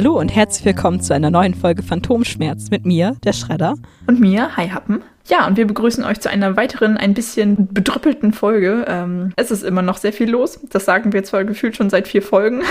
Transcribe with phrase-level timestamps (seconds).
[0.00, 3.74] Hallo und herzlich willkommen zu einer neuen Folge Phantomschmerz mit mir, der Schredder.
[4.06, 5.02] Und mir, Hi Happen.
[5.26, 8.86] Ja, und wir begrüßen euch zu einer weiteren, ein bisschen bedrüppelten Folge.
[8.88, 10.58] Ähm, es ist immer noch sehr viel los.
[10.70, 12.62] Das sagen wir zwar gefühlt schon seit vier Folgen.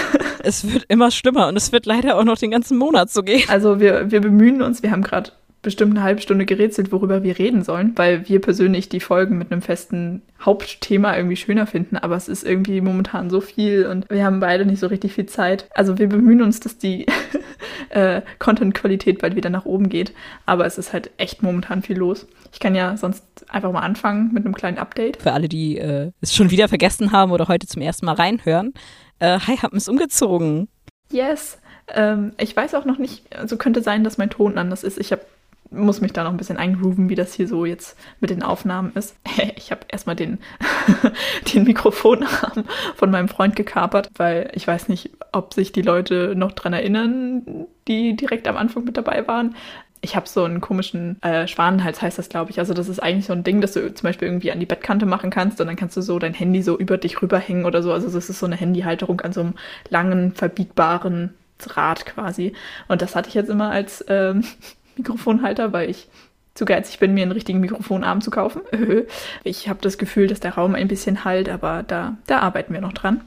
[0.41, 3.47] Es wird immer schlimmer und es wird leider auch noch den ganzen Monat so gehen.
[3.49, 7.37] Also wir, wir bemühen uns, wir haben gerade bestimmt eine halbe Stunde gerätselt, worüber wir
[7.37, 12.15] reden sollen, weil wir persönlich die Folgen mit einem festen Hauptthema irgendwie schöner finden, aber
[12.15, 15.67] es ist irgendwie momentan so viel und wir haben beide nicht so richtig viel Zeit.
[15.75, 17.07] Also wir bemühen uns, dass die
[17.89, 20.13] äh, Content-Qualität bald wieder nach oben geht,
[20.45, 22.25] aber es ist halt echt momentan viel los.
[22.53, 25.21] Ich kann ja sonst einfach mal anfangen mit einem kleinen Update.
[25.21, 28.73] Für alle, die äh, es schon wieder vergessen haben oder heute zum ersten Mal reinhören,
[29.19, 30.69] äh, Hi, haben es umgezogen.
[31.11, 31.59] Yes.
[31.93, 34.99] Ähm, ich weiß auch noch nicht, also könnte sein, dass mein Ton anders ist.
[34.99, 35.21] Ich habe
[35.71, 38.91] muss mich da noch ein bisschen eingrooven, wie das hier so jetzt mit den Aufnahmen
[38.95, 39.15] ist.
[39.55, 40.39] Ich habe erstmal den,
[41.53, 42.63] den Mikrofonarm
[42.95, 47.67] von meinem Freund gekapert, weil ich weiß nicht, ob sich die Leute noch dran erinnern,
[47.87, 49.55] die direkt am Anfang mit dabei waren.
[50.01, 52.59] Ich habe so einen komischen äh, Schwanenhals, heißt das, glaube ich.
[52.59, 55.05] Also das ist eigentlich so ein Ding, das du zum Beispiel irgendwie an die Bettkante
[55.05, 57.91] machen kannst und dann kannst du so dein Handy so über dich rüberhängen oder so.
[57.91, 59.53] Also das ist so eine Handyhalterung an so einem
[59.89, 61.35] langen, verbiegbaren
[61.67, 62.53] Rad quasi.
[62.87, 64.43] Und das hatte ich jetzt immer als ähm,
[64.99, 66.07] Mikrofonhalter, weil ich
[66.53, 68.61] zu geizig bin, mir einen richtigen Mikrofonarm zu kaufen.
[69.43, 72.81] Ich habe das Gefühl, dass der Raum ein bisschen halt, aber da, da arbeiten wir
[72.81, 73.21] noch dran.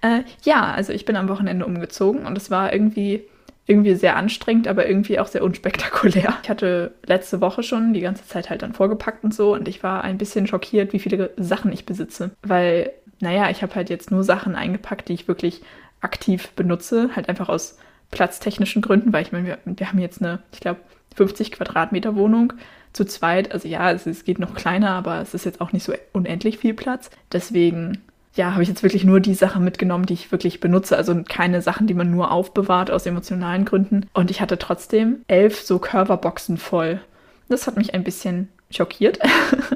[0.00, 3.24] Äh, ja, also ich bin am Wochenende umgezogen und es war irgendwie
[3.66, 6.38] irgendwie sehr anstrengend, aber irgendwie auch sehr unspektakulär.
[6.42, 9.82] Ich hatte letzte Woche schon die ganze Zeit halt dann vorgepackt und so und ich
[9.82, 12.30] war ein bisschen schockiert, wie viele Sachen ich besitze.
[12.42, 15.62] Weil, naja, ich habe halt jetzt nur Sachen eingepackt, die ich wirklich
[16.00, 17.78] aktiv benutze, halt einfach aus
[18.12, 20.80] platztechnischen Gründen, weil ich meine, wir, wir haben jetzt eine, ich glaube,
[21.16, 22.52] 50 Quadratmeter Wohnung
[22.92, 23.52] zu zweit.
[23.52, 26.58] Also ja, es, es geht noch kleiner, aber es ist jetzt auch nicht so unendlich
[26.58, 27.10] viel Platz.
[27.32, 27.98] Deswegen
[28.34, 30.96] ja, habe ich jetzt wirklich nur die Sachen mitgenommen, die ich wirklich benutze.
[30.96, 34.06] Also keine Sachen, die man nur aufbewahrt aus emotionalen Gründen.
[34.12, 37.00] Und ich hatte trotzdem elf so Curverboxen voll.
[37.48, 39.18] Das hat mich ein bisschen schockiert.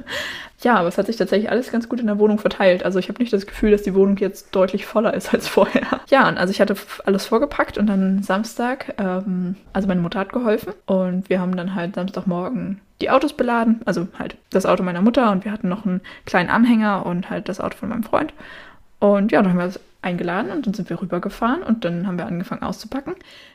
[0.62, 2.84] ja, aber es hat sich tatsächlich alles ganz gut in der Wohnung verteilt.
[2.84, 6.00] Also ich habe nicht das Gefühl, dass die Wohnung jetzt deutlich voller ist als vorher.
[6.08, 10.32] Ja, und also ich hatte alles vorgepackt und dann Samstag, ähm, also meine Mutter hat
[10.32, 15.00] geholfen und wir haben dann halt Samstagmorgen die Autos beladen, also halt das Auto meiner
[15.00, 18.34] Mutter und wir hatten noch einen kleinen Anhänger und halt das Auto von meinem Freund.
[18.98, 22.18] Und ja, dann haben wir das eingeladen und dann sind wir rübergefahren und dann haben
[22.18, 23.14] wir angefangen auszupacken.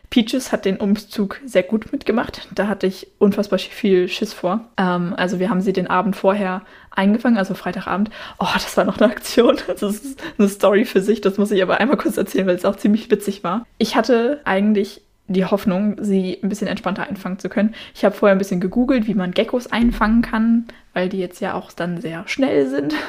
[0.09, 2.47] Peaches hat den Umzug sehr gut mitgemacht.
[2.53, 4.61] Da hatte ich unfassbar viel Schiss vor.
[4.77, 6.61] Ähm, also wir haben sie den Abend vorher
[6.91, 8.09] eingefangen, also Freitagabend.
[8.39, 9.57] Oh, das war noch eine Aktion.
[9.67, 11.21] Das ist eine Story für sich.
[11.21, 13.65] Das muss ich aber einmal kurz erzählen, weil es auch ziemlich witzig war.
[13.77, 17.73] Ich hatte eigentlich die Hoffnung, sie ein bisschen entspannter einfangen zu können.
[17.95, 21.55] Ich habe vorher ein bisschen gegoogelt, wie man Geckos einfangen kann, weil die jetzt ja
[21.55, 22.93] auch dann sehr schnell sind.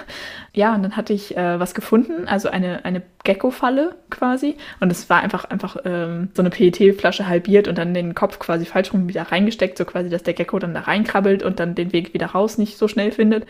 [0.53, 4.56] Ja, und dann hatte ich äh, was gefunden, also eine, eine Gecko-Falle quasi.
[4.81, 8.65] Und es war einfach, einfach ähm, so eine PET-Flasche halbiert und dann den Kopf quasi
[8.65, 11.93] falsch rum wieder reingesteckt, so quasi, dass der Gecko dann da reinkrabbelt und dann den
[11.93, 13.44] Weg wieder raus nicht so schnell findet.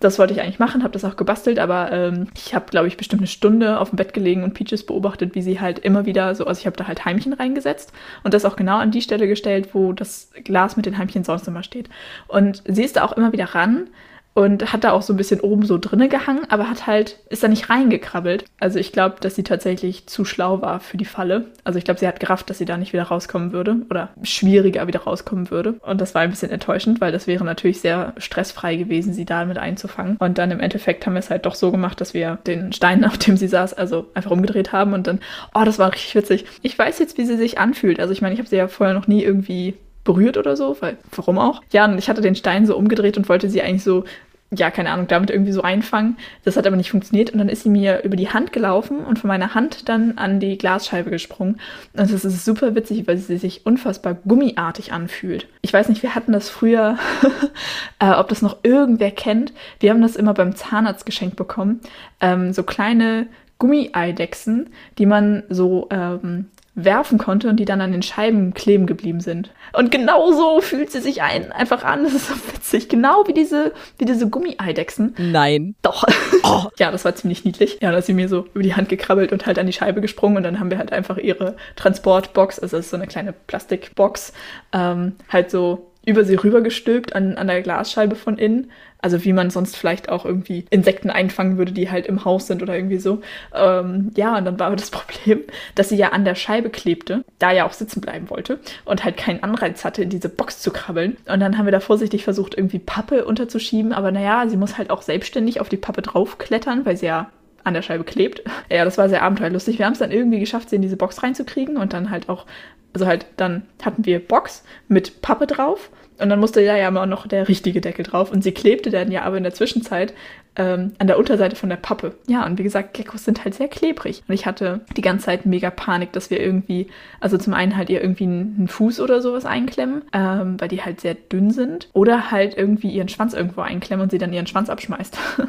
[0.00, 2.96] Das wollte ich eigentlich machen, habe das auch gebastelt, aber ähm, ich habe, glaube ich,
[2.96, 6.34] bestimmt eine Stunde auf dem Bett gelegen und Peaches beobachtet, wie sie halt immer wieder
[6.34, 7.92] so, also ich habe da halt Heimchen reingesetzt
[8.24, 11.46] und das auch genau an die Stelle gestellt, wo das Glas mit den Heimchen sonst
[11.46, 11.90] immer steht.
[12.28, 13.88] Und sie ist da auch immer wieder ran,
[14.34, 17.42] und hat da auch so ein bisschen oben so drinne gehangen, aber hat halt, ist
[17.42, 18.44] da nicht reingekrabbelt.
[18.58, 21.46] Also ich glaube, dass sie tatsächlich zu schlau war für die Falle.
[21.64, 24.86] Also ich glaube, sie hat gerafft, dass sie da nicht wieder rauskommen würde oder schwieriger
[24.86, 25.74] wieder rauskommen würde.
[25.80, 29.58] Und das war ein bisschen enttäuschend, weil das wäre natürlich sehr stressfrei gewesen, sie damit
[29.58, 30.16] einzufangen.
[30.18, 33.04] Und dann im Endeffekt haben wir es halt doch so gemacht, dass wir den Stein,
[33.10, 35.20] auf dem sie saß, also einfach umgedreht haben und dann,
[35.54, 36.44] oh, das war richtig witzig.
[36.62, 38.00] Ich weiß jetzt, wie sie sich anfühlt.
[38.00, 39.74] Also ich meine, ich habe sie ja vorher noch nie irgendwie
[40.10, 41.62] berührt oder so, weil warum auch?
[41.70, 44.04] Ja, und ich hatte den Stein so umgedreht und wollte sie eigentlich so
[44.52, 46.16] ja, keine Ahnung, damit irgendwie so einfangen.
[46.42, 49.20] Das hat aber nicht funktioniert und dann ist sie mir über die Hand gelaufen und
[49.20, 51.60] von meiner Hand dann an die Glasscheibe gesprungen.
[51.92, 55.46] Und das ist super witzig, weil sie sich unfassbar gummiartig anfühlt.
[55.62, 56.98] Ich weiß nicht, wir hatten das früher,
[58.00, 59.52] äh, ob das noch irgendwer kennt.
[59.78, 61.80] Wir haben das immer beim Zahnarzt geschenkt bekommen.
[62.20, 68.02] Ähm, so kleine Gummieidechsen, die man so ähm, werfen konnte und die dann an den
[68.02, 69.50] Scheiben kleben geblieben sind.
[69.72, 72.04] Und genau so fühlt sie sich ein, einfach an.
[72.04, 72.88] Das ist so witzig.
[72.88, 75.14] Genau wie diese, wie diese Gummieidechsen.
[75.18, 75.74] Nein.
[75.82, 76.04] Doch.
[76.42, 76.64] Oh.
[76.78, 77.78] ja, das war ziemlich niedlich.
[77.80, 80.00] Ja, da ist sie mir so über die Hand gekrabbelt und halt an die Scheibe
[80.00, 84.32] gesprungen und dann haben wir halt einfach ihre Transportbox, also so eine kleine Plastikbox,
[84.72, 88.70] ähm, halt so über sie rübergestülpt an, an der Glasscheibe von innen.
[89.02, 92.62] Also wie man sonst vielleicht auch irgendwie Insekten einfangen würde, die halt im Haus sind
[92.62, 93.22] oder irgendwie so.
[93.54, 95.40] Ähm, ja, und dann war aber das Problem,
[95.74, 99.16] dass sie ja an der Scheibe klebte, da ja auch sitzen bleiben wollte und halt
[99.16, 101.16] keinen Anreiz hatte, in diese Box zu krabbeln.
[101.26, 103.92] Und dann haben wir da vorsichtig versucht, irgendwie Pappe unterzuschieben.
[103.92, 107.30] Aber naja, sie muss halt auch selbstständig auf die Pappe draufklettern, weil sie ja
[107.64, 108.42] an der Scheibe klebt.
[108.72, 109.78] Ja, das war sehr abenteuerlustig.
[109.78, 112.46] Wir haben es dann irgendwie geschafft, sie in diese Box reinzukriegen und dann halt auch,
[112.92, 115.90] also halt, dann hatten wir Box mit Pappe drauf
[116.20, 118.30] und dann musste da ja immer noch der richtige Deckel drauf.
[118.30, 120.14] Und sie klebte dann ja aber in der Zwischenzeit
[120.56, 122.14] ähm, an der Unterseite von der Pappe.
[122.26, 124.22] Ja, und wie gesagt, Geckos sind halt sehr klebrig.
[124.26, 126.88] Und ich hatte die ganze Zeit mega Panik, dass wir irgendwie,
[127.20, 131.00] also zum einen halt ihr irgendwie einen Fuß oder sowas einklemmen, ähm, weil die halt
[131.00, 131.88] sehr dünn sind.
[131.92, 135.18] Oder halt irgendwie ihren Schwanz irgendwo einklemmen und sie dann ihren Schwanz abschmeißt.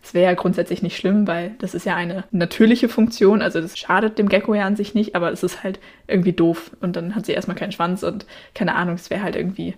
[0.00, 3.42] Das wäre ja grundsätzlich nicht schlimm, weil das ist ja eine natürliche Funktion.
[3.42, 6.70] Also das schadet dem Gecko ja an sich nicht, aber es ist halt irgendwie doof.
[6.80, 8.24] Und dann hat sie erstmal keinen Schwanz und
[8.54, 9.74] keine Ahnung, es wäre halt irgendwie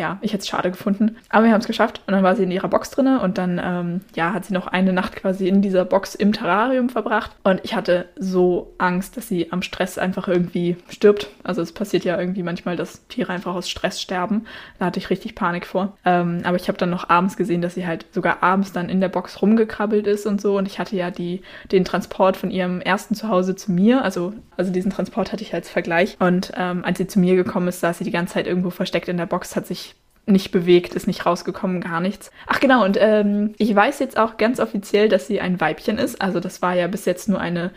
[0.00, 1.16] ja, ich hätte es schade gefunden.
[1.28, 3.60] Aber wir haben es geschafft und dann war sie in ihrer Box drinne und dann,
[3.62, 7.60] ähm, ja, hat sie noch eine Nacht quasi in dieser Box im Terrarium verbracht und
[7.64, 11.28] ich hatte so Angst, dass sie am Stress einfach irgendwie stirbt.
[11.44, 14.46] Also es passiert ja irgendwie manchmal, dass Tiere einfach aus Stress sterben.
[14.78, 15.98] Da hatte ich richtig Panik vor.
[16.06, 19.02] Ähm, aber ich habe dann noch abends gesehen, dass sie halt sogar abends dann in
[19.02, 22.80] der Box rumgekrabbelt ist und so und ich hatte ja die, den Transport von ihrem
[22.80, 26.96] ersten Zuhause zu mir, also, also diesen Transport hatte ich als Vergleich und ähm, als
[26.96, 29.56] sie zu mir gekommen ist, saß sie die ganze Zeit irgendwo versteckt in der Box,
[29.56, 29.89] hat sich
[30.26, 32.30] nicht bewegt, ist nicht rausgekommen, gar nichts.
[32.46, 36.20] Ach genau, und ähm, ich weiß jetzt auch ganz offiziell, dass sie ein Weibchen ist.
[36.20, 37.72] Also das war ja bis jetzt nur eine,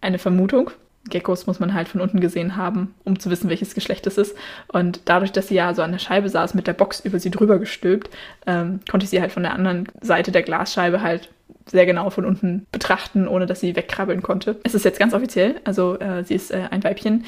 [0.00, 0.70] eine Vermutung.
[1.10, 4.36] Geckos muss man halt von unten gesehen haben, um zu wissen, welches Geschlecht es ist.
[4.68, 7.30] Und dadurch, dass sie ja so an der Scheibe saß, mit der Box über sie
[7.30, 8.10] drüber gestülpt,
[8.46, 11.30] ähm, konnte ich sie halt von der anderen Seite der Glasscheibe halt
[11.66, 14.60] sehr genau von unten betrachten, ohne dass sie wegkrabbeln konnte.
[14.64, 17.24] Es ist jetzt ganz offiziell, also äh, sie ist äh, ein Weibchen,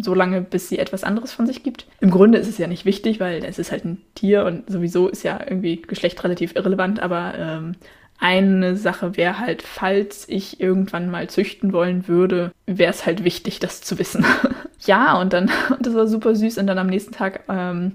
[0.00, 1.86] so lange, bis sie etwas anderes von sich gibt.
[2.00, 5.08] Im Grunde ist es ja nicht wichtig, weil es ist halt ein Tier und sowieso
[5.08, 7.76] ist ja irgendwie Geschlecht relativ irrelevant, aber ähm,
[8.22, 13.58] eine Sache wäre halt, falls ich irgendwann mal züchten wollen würde, wäre es halt wichtig,
[13.58, 14.24] das zu wissen.
[14.80, 17.92] ja, und dann, das war super süß, und dann am nächsten Tag ähm,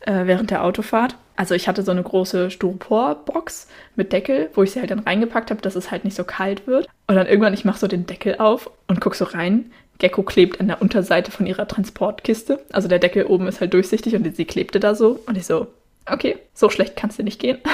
[0.00, 1.16] äh, während der Autofahrt.
[1.36, 5.50] Also ich hatte so eine große Styroporbox mit Deckel, wo ich sie halt dann reingepackt
[5.50, 6.88] habe, dass es halt nicht so kalt wird.
[7.06, 9.70] Und dann irgendwann, ich mache so den Deckel auf und gucke so rein.
[9.98, 12.60] Gecko klebt an der Unterseite von ihrer Transportkiste.
[12.72, 15.20] Also der Deckel oben ist halt durchsichtig und sie klebte da so.
[15.26, 15.68] Und ich so,
[16.10, 17.58] okay, so schlecht kannst du nicht gehen.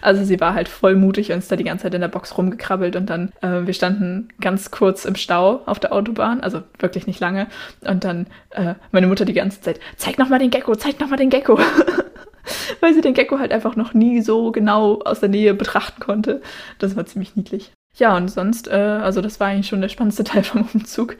[0.00, 2.38] Also sie war halt voll mutig und ist da die ganze Zeit in der Box
[2.38, 7.06] rumgekrabbelt und dann, äh, wir standen ganz kurz im Stau auf der Autobahn, also wirklich
[7.06, 7.48] nicht lange.
[7.80, 11.30] Und dann äh, meine Mutter die ganze Zeit, zeig nochmal den Gecko, zeig nochmal den
[11.30, 11.58] Gecko.
[12.80, 16.40] Weil sie den Gecko halt einfach noch nie so genau aus der Nähe betrachten konnte.
[16.78, 17.72] Das war ziemlich niedlich.
[17.98, 21.16] Ja, und sonst, äh, also das war eigentlich schon der spannendste Teil vom Umzug.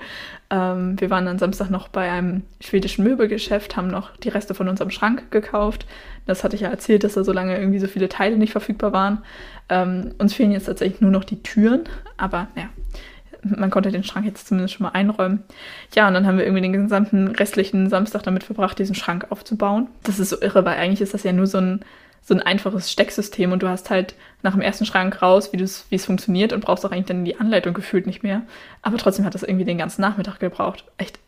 [0.50, 4.68] Ähm, wir waren dann Samstag noch bei einem schwedischen Möbelgeschäft, haben noch die Reste von
[4.68, 5.86] unserem Schrank gekauft.
[6.26, 8.92] Das hatte ich ja erzählt, dass da so lange irgendwie so viele Teile nicht verfügbar
[8.92, 9.22] waren.
[9.68, 11.84] Ähm, uns fehlen jetzt tatsächlich nur noch die Türen,
[12.16, 12.68] aber ja,
[13.42, 15.42] man konnte den Schrank jetzt zumindest schon mal einräumen.
[15.94, 19.88] Ja, und dann haben wir irgendwie den gesamten restlichen Samstag damit verbracht, diesen Schrank aufzubauen.
[20.04, 21.84] Das ist so irre, weil eigentlich ist das ja nur so ein
[22.22, 26.04] so ein einfaches Stecksystem und du hast halt nach dem ersten Schrank raus, wie es
[26.04, 28.42] funktioniert und brauchst auch eigentlich dann die Anleitung gefühlt nicht mehr.
[28.82, 30.84] Aber trotzdem hat das irgendwie den ganzen Nachmittag gebraucht.
[30.98, 31.18] Echt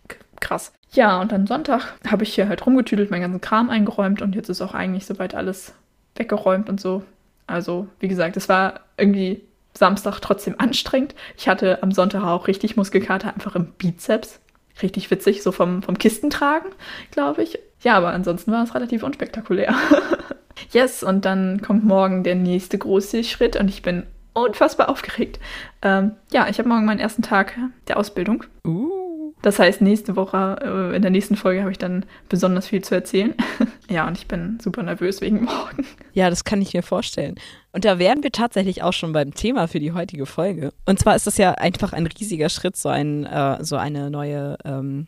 [0.40, 0.72] krass.
[0.92, 4.48] Ja, und dann Sonntag habe ich hier halt rumgetüdelt, meinen ganzen Kram eingeräumt und jetzt
[4.48, 5.74] ist auch eigentlich soweit alles
[6.16, 7.04] weggeräumt und so.
[7.46, 9.42] Also, wie gesagt, es war irgendwie
[9.74, 11.14] Samstag trotzdem anstrengend.
[11.36, 14.40] Ich hatte am Sonntag auch richtig Muskelkater einfach im Bizeps.
[14.82, 16.70] Richtig witzig, so vom, vom Kistentragen,
[17.10, 17.58] glaube ich.
[17.82, 19.74] Ja, aber ansonsten war es relativ unspektakulär.
[20.72, 25.40] Yes, und dann kommt morgen der nächste große Schritt und ich bin unfassbar aufgeregt.
[25.82, 27.56] Ähm, ja, ich habe morgen meinen ersten Tag
[27.88, 28.44] der Ausbildung.
[28.66, 29.00] Uh.
[29.42, 32.94] Das heißt, nächste Woche, äh, in der nächsten Folge habe ich dann besonders viel zu
[32.94, 33.34] erzählen.
[33.88, 35.86] ja, und ich bin super nervös wegen morgen.
[36.12, 37.36] Ja, das kann ich mir vorstellen.
[37.72, 40.72] Und da wären wir tatsächlich auch schon beim Thema für die heutige Folge.
[40.84, 44.58] Und zwar ist das ja einfach ein riesiger Schritt, so, ein, äh, so eine neue
[44.64, 45.06] ähm,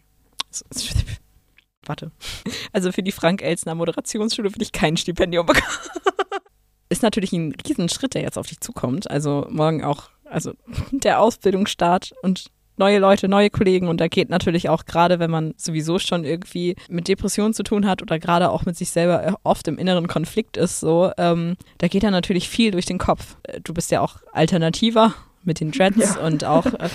[1.87, 2.11] warte.
[2.73, 5.67] Also für die Frank-Elsner Moderationsschule würde ich kein Stipendium bekommen.
[6.89, 9.11] Ist natürlich ein Riesenschritt, der jetzt auf dich zukommt.
[9.11, 10.53] Also morgen auch, also
[10.91, 12.47] der Ausbildungsstart und
[12.77, 16.75] neue Leute, neue Kollegen und da geht natürlich auch gerade, wenn man sowieso schon irgendwie
[16.89, 20.57] mit Depressionen zu tun hat oder gerade auch mit sich selber oft im inneren Konflikt
[20.57, 23.37] ist, so, ähm, da geht dann natürlich viel durch den Kopf.
[23.63, 26.21] Du bist ja auch alternativer mit den Dreads ja.
[26.25, 26.89] und auch, äh,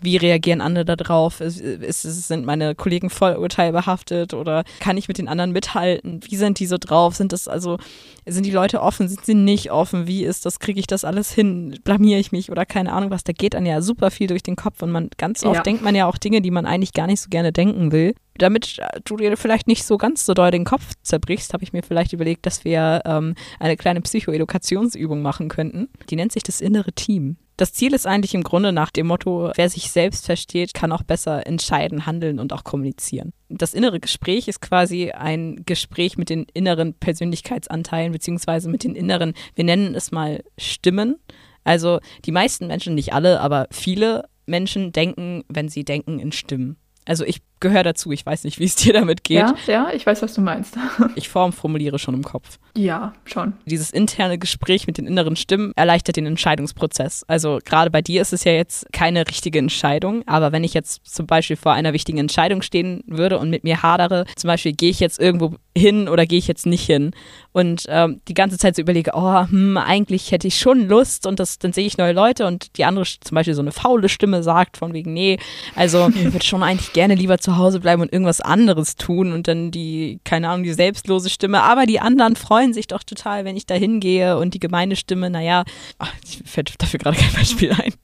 [0.00, 1.40] wie reagieren andere darauf?
[1.40, 6.20] Ist, ist, sind meine Kollegen vollurteilbehaftet oder kann ich mit den anderen mithalten?
[6.28, 7.14] Wie sind die so drauf?
[7.14, 7.78] Sind das also,
[8.26, 9.08] sind die Leute offen?
[9.08, 10.06] Sind sie nicht offen?
[10.06, 10.58] Wie ist das?
[10.58, 11.78] Kriege ich das alles hin?
[11.84, 13.24] Blamiere ich mich oder keine Ahnung was?
[13.24, 15.62] Da geht dann ja super viel durch den Kopf und man ganz oft ja.
[15.62, 18.80] denkt man ja auch Dinge, die man eigentlich gar nicht so gerne denken will damit
[19.04, 22.12] du dir vielleicht nicht so ganz so doll den Kopf zerbrichst, habe ich mir vielleicht
[22.12, 25.88] überlegt, dass wir ähm, eine kleine Psychoedukationsübung machen könnten.
[26.10, 27.36] Die nennt sich das innere Team.
[27.56, 31.04] Das Ziel ist eigentlich im Grunde nach dem Motto, wer sich selbst versteht, kann auch
[31.04, 33.32] besser entscheiden, handeln und auch kommunizieren.
[33.48, 39.34] Das innere Gespräch ist quasi ein Gespräch mit den inneren Persönlichkeitsanteilen beziehungsweise mit den inneren,
[39.54, 41.16] wir nennen es mal Stimmen,
[41.64, 46.76] Also die meisten Menschen, nicht alle, aber viele Menschen denken, wenn sie denken, in Stimmen.
[47.06, 49.38] Also ich gehöre dazu, ich weiß nicht, wie es dir damit geht.
[49.38, 50.76] Ja, ja, ich weiß, was du meinst.
[51.14, 52.58] ich formformuliere schon im Kopf.
[52.76, 53.54] Ja, schon.
[53.64, 57.24] Dieses interne Gespräch mit den inneren Stimmen erleichtert den Entscheidungsprozess.
[57.26, 61.06] Also gerade bei dir ist es ja jetzt keine richtige Entscheidung, aber wenn ich jetzt
[61.06, 64.90] zum Beispiel vor einer wichtigen Entscheidung stehen würde und mit mir hadere, zum Beispiel gehe
[64.90, 67.12] ich jetzt irgendwo hin oder gehe ich jetzt nicht hin
[67.52, 71.40] und ähm, die ganze Zeit so überlege, oh, hm, eigentlich hätte ich schon Lust und
[71.40, 74.42] das, dann sehe ich neue Leute und die andere zum Beispiel so eine faule Stimme
[74.42, 75.38] sagt von wegen, nee,
[75.74, 79.48] also ich würde schon eigentlich gerne lieber zu Hause bleiben und irgendwas anderes tun und
[79.48, 83.56] dann die, keine Ahnung, die selbstlose Stimme, aber die anderen freuen sich doch total, wenn
[83.56, 85.64] ich da hingehe und die gemeine Stimme, naja,
[85.98, 87.94] ach, ich fällt dafür gerade kein Beispiel ein.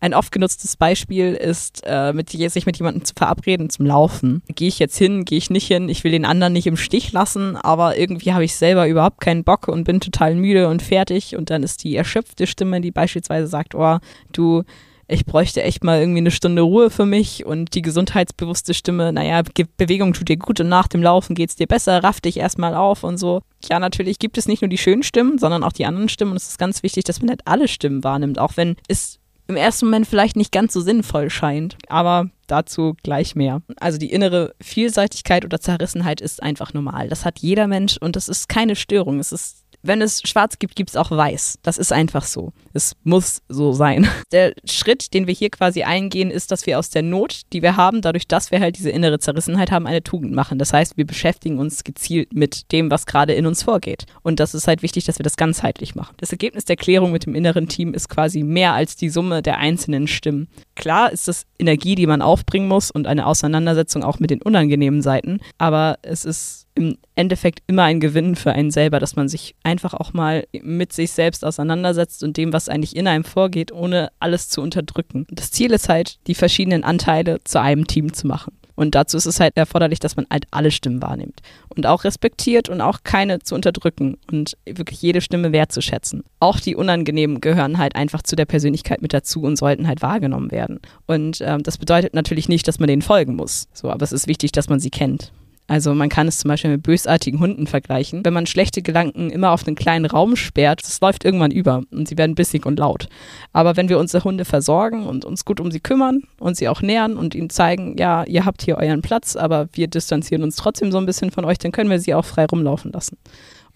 [0.00, 4.42] Ein oft genutztes Beispiel ist, äh, mit, sich mit jemandem zu verabreden zum Laufen.
[4.54, 7.10] Gehe ich jetzt hin, gehe ich nicht hin, ich will den anderen nicht im Stich
[7.10, 11.34] lassen, aber irgendwie habe ich selber überhaupt keinen Bock und bin total müde und fertig
[11.34, 13.98] und dann ist die erschöpfte Stimme, die beispielsweise sagt, oh,
[14.32, 14.62] du,
[15.08, 19.42] ich bräuchte echt mal irgendwie eine Stunde Ruhe für mich und die gesundheitsbewusste Stimme, naja,
[19.78, 23.04] Bewegung tut dir gut und nach dem Laufen geht's dir besser, raff dich erstmal auf
[23.04, 23.40] und so.
[23.68, 26.36] Ja, natürlich gibt es nicht nur die schönen Stimmen, sondern auch die anderen Stimmen und
[26.36, 29.86] es ist ganz wichtig, dass man nicht alle Stimmen wahrnimmt, auch wenn es im ersten
[29.86, 31.78] Moment vielleicht nicht ganz so sinnvoll scheint.
[31.88, 33.62] Aber dazu gleich mehr.
[33.80, 37.08] Also die innere Vielseitigkeit oder Zerrissenheit ist einfach normal.
[37.08, 39.18] Das hat jeder Mensch und das ist keine Störung.
[39.18, 41.58] Es ist wenn es schwarz gibt, gibt es auch weiß.
[41.62, 42.52] Das ist einfach so.
[42.72, 44.08] Es muss so sein.
[44.32, 47.76] Der Schritt, den wir hier quasi eingehen, ist, dass wir aus der Not, die wir
[47.76, 50.58] haben, dadurch, dass wir halt diese innere Zerrissenheit haben, eine Tugend machen.
[50.58, 54.06] Das heißt, wir beschäftigen uns gezielt mit dem, was gerade in uns vorgeht.
[54.22, 56.14] Und das ist halt wichtig, dass wir das ganzheitlich machen.
[56.18, 59.58] Das Ergebnis der Klärung mit dem inneren Team ist quasi mehr als die Summe der
[59.58, 60.48] einzelnen Stimmen.
[60.74, 65.02] Klar ist das Energie, die man aufbringen muss und eine Auseinandersetzung auch mit den unangenehmen
[65.02, 69.56] Seiten, aber es ist im Endeffekt immer ein Gewinn für einen selber, dass man sich
[69.64, 74.10] einfach auch mal mit sich selbst auseinandersetzt und dem, was eigentlich in einem vorgeht, ohne
[74.20, 75.26] alles zu unterdrücken.
[75.30, 78.52] Das Ziel ist halt, die verschiedenen Anteile zu einem Team zu machen.
[78.76, 81.40] Und dazu ist es halt erforderlich, dass man halt alle Stimmen wahrnimmt
[81.74, 86.22] und auch respektiert und auch keine zu unterdrücken und wirklich jede Stimme wertzuschätzen.
[86.38, 90.52] Auch die unangenehmen gehören halt einfach zu der Persönlichkeit mit dazu und sollten halt wahrgenommen
[90.52, 90.78] werden.
[91.06, 93.66] Und ähm, das bedeutet natürlich nicht, dass man denen folgen muss.
[93.72, 95.32] So, aber es ist wichtig, dass man sie kennt.
[95.68, 98.24] Also man kann es zum Beispiel mit bösartigen Hunden vergleichen.
[98.24, 102.08] Wenn man schlechte Gedanken immer auf einen kleinen Raum sperrt, das läuft irgendwann über und
[102.08, 103.08] sie werden bissig und laut.
[103.52, 106.80] Aber wenn wir unsere Hunde versorgen und uns gut um sie kümmern und sie auch
[106.80, 110.90] nähern und ihnen zeigen, ja, ihr habt hier euren Platz, aber wir distanzieren uns trotzdem
[110.90, 113.18] so ein bisschen von euch, dann können wir sie auch frei rumlaufen lassen.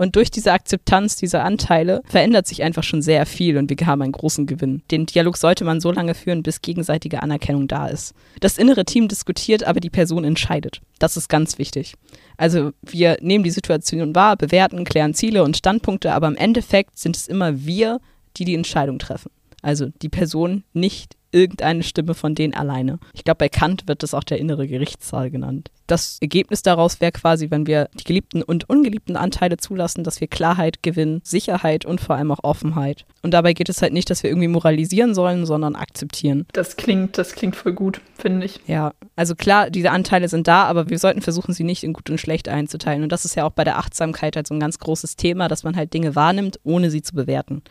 [0.03, 4.03] Und durch diese Akzeptanz dieser Anteile verändert sich einfach schon sehr viel und wir haben
[4.03, 4.83] einen großen Gewinn.
[4.91, 8.13] Den Dialog sollte man so lange führen, bis gegenseitige Anerkennung da ist.
[8.41, 10.81] Das innere Team diskutiert, aber die Person entscheidet.
[10.99, 11.95] Das ist ganz wichtig.
[12.37, 17.17] Also wir nehmen die Situation wahr, bewerten, klären Ziele und Standpunkte, aber im Endeffekt sind
[17.17, 18.01] es immer wir,
[18.37, 19.31] die die Entscheidung treffen.
[19.63, 22.99] Also die Person nicht irgendeine Stimme von denen alleine.
[23.15, 25.71] Ich glaube, bei Kant wird das auch der innere Gerichtssaal genannt.
[25.87, 30.29] Das Ergebnis daraus wäre quasi, wenn wir die geliebten und ungeliebten Anteile zulassen, dass wir
[30.29, 33.05] Klarheit gewinnen, Sicherheit und vor allem auch Offenheit.
[33.23, 36.47] Und dabei geht es halt nicht, dass wir irgendwie moralisieren sollen, sondern akzeptieren.
[36.53, 38.61] Das klingt, das klingt voll gut, finde ich.
[38.67, 42.09] Ja, also klar, diese Anteile sind da, aber wir sollten versuchen, sie nicht in gut
[42.11, 43.03] und schlecht einzuteilen.
[43.03, 45.65] Und das ist ja auch bei der Achtsamkeit halt so ein ganz großes Thema, dass
[45.65, 47.63] man halt Dinge wahrnimmt, ohne sie zu bewerten.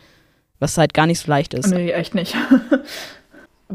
[0.58, 1.70] Was halt gar nicht so leicht ist.
[1.70, 2.36] Nee, echt nicht.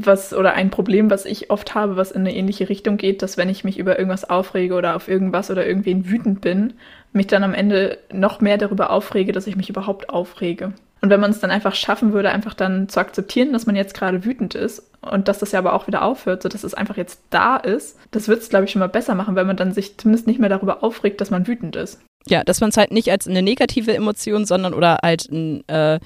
[0.06, 3.38] was oder ein Problem, was ich oft habe, was in eine ähnliche Richtung geht, dass
[3.38, 6.74] wenn ich mich über irgendwas aufrege oder auf irgendwas oder irgendwen wütend bin,
[7.14, 10.74] mich dann am Ende noch mehr darüber aufrege, dass ich mich überhaupt aufrege.
[11.02, 13.94] Und wenn man es dann einfach schaffen würde, einfach dann zu akzeptieren, dass man jetzt
[13.94, 17.22] gerade wütend ist und dass das ja aber auch wieder aufhört, sodass es einfach jetzt
[17.30, 19.98] da ist, das wird es, glaube ich, schon mal besser machen, weil man dann sich
[19.98, 22.00] zumindest nicht mehr darüber aufregt, dass man wütend ist.
[22.28, 26.00] Ja, dass man es halt nicht als eine negative Emotion, sondern oder halt ein äh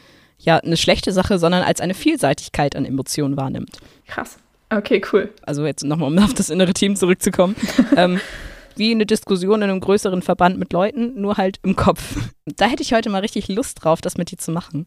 [0.44, 3.78] ja eine schlechte Sache, sondern als eine Vielseitigkeit an Emotionen wahrnimmt.
[4.08, 4.38] Krass.
[4.70, 5.30] Okay, cool.
[5.42, 7.56] Also jetzt nochmal, um auf das innere Team zurückzukommen.
[7.98, 8.22] ähm,
[8.76, 12.30] wie eine Diskussion in einem größeren Verband mit Leuten, nur halt im Kopf.
[12.46, 14.86] Da hätte ich heute mal richtig Lust drauf, das mit dir zu machen.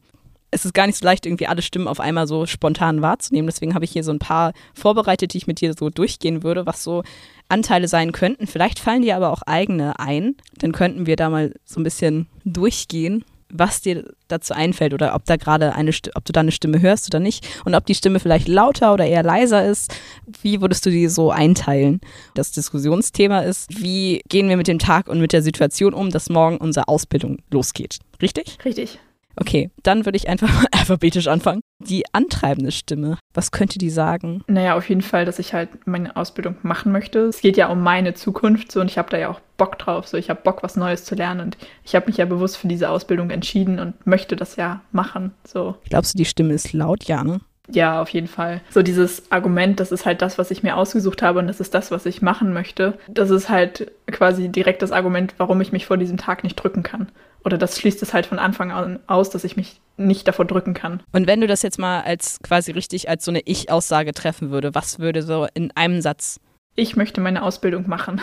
[0.51, 3.49] Es ist gar nicht so leicht, irgendwie alle Stimmen auf einmal so spontan wahrzunehmen.
[3.49, 6.65] Deswegen habe ich hier so ein paar vorbereitet, die ich mit dir so durchgehen würde,
[6.65, 7.03] was so
[7.49, 8.47] Anteile sein könnten.
[8.47, 10.37] Vielleicht fallen dir aber auch eigene ein.
[10.59, 15.25] Dann könnten wir da mal so ein bisschen durchgehen was dir dazu einfällt oder ob
[15.25, 18.21] da gerade eine, ob du da eine Stimme hörst oder nicht und ob die Stimme
[18.21, 19.95] vielleicht lauter oder eher leiser ist.
[20.43, 22.01] Wie würdest du die so einteilen?
[22.35, 26.31] Das Diskussionsthema ist, wie gehen wir mit dem Tag und mit der Situation um, dass
[26.31, 27.99] morgen unsere Ausbildung losgeht?
[28.21, 28.59] Richtig?
[28.65, 28.99] Richtig.
[29.37, 31.61] Okay, dann würde ich einfach mal alphabetisch anfangen.
[31.81, 34.43] Die antreibende Stimme, was könnte die sagen?
[34.47, 37.21] Naja, auf jeden Fall, dass ich halt meine Ausbildung machen möchte.
[37.21, 40.09] Es geht ja um meine Zukunft so und ich habe da ja auch Bock drauf.
[40.09, 42.69] So, ich habe Bock, was Neues zu lernen und ich habe mich ja bewusst für
[42.69, 45.33] diese Ausbildung entschieden und möchte das ja machen.
[45.45, 45.77] So.
[45.89, 47.05] Glaubst du, die Stimme ist laut?
[47.05, 47.41] Ja, ne?
[47.71, 48.61] Ja, auf jeden Fall.
[48.71, 51.73] So dieses Argument, das ist halt das, was ich mir ausgesucht habe und das ist
[51.73, 52.99] das, was ich machen möchte.
[53.09, 56.83] Das ist halt quasi direkt das Argument, warum ich mich vor diesem Tag nicht drücken
[56.83, 57.09] kann.
[57.45, 60.75] Oder das schließt es halt von Anfang an aus, dass ich mich nicht davor drücken
[60.75, 61.03] kann.
[61.13, 64.75] Und wenn du das jetzt mal als quasi richtig als so eine Ich-Aussage treffen würde,
[64.75, 66.41] was würde so in einem Satz?
[66.75, 68.21] Ich möchte meine Ausbildung machen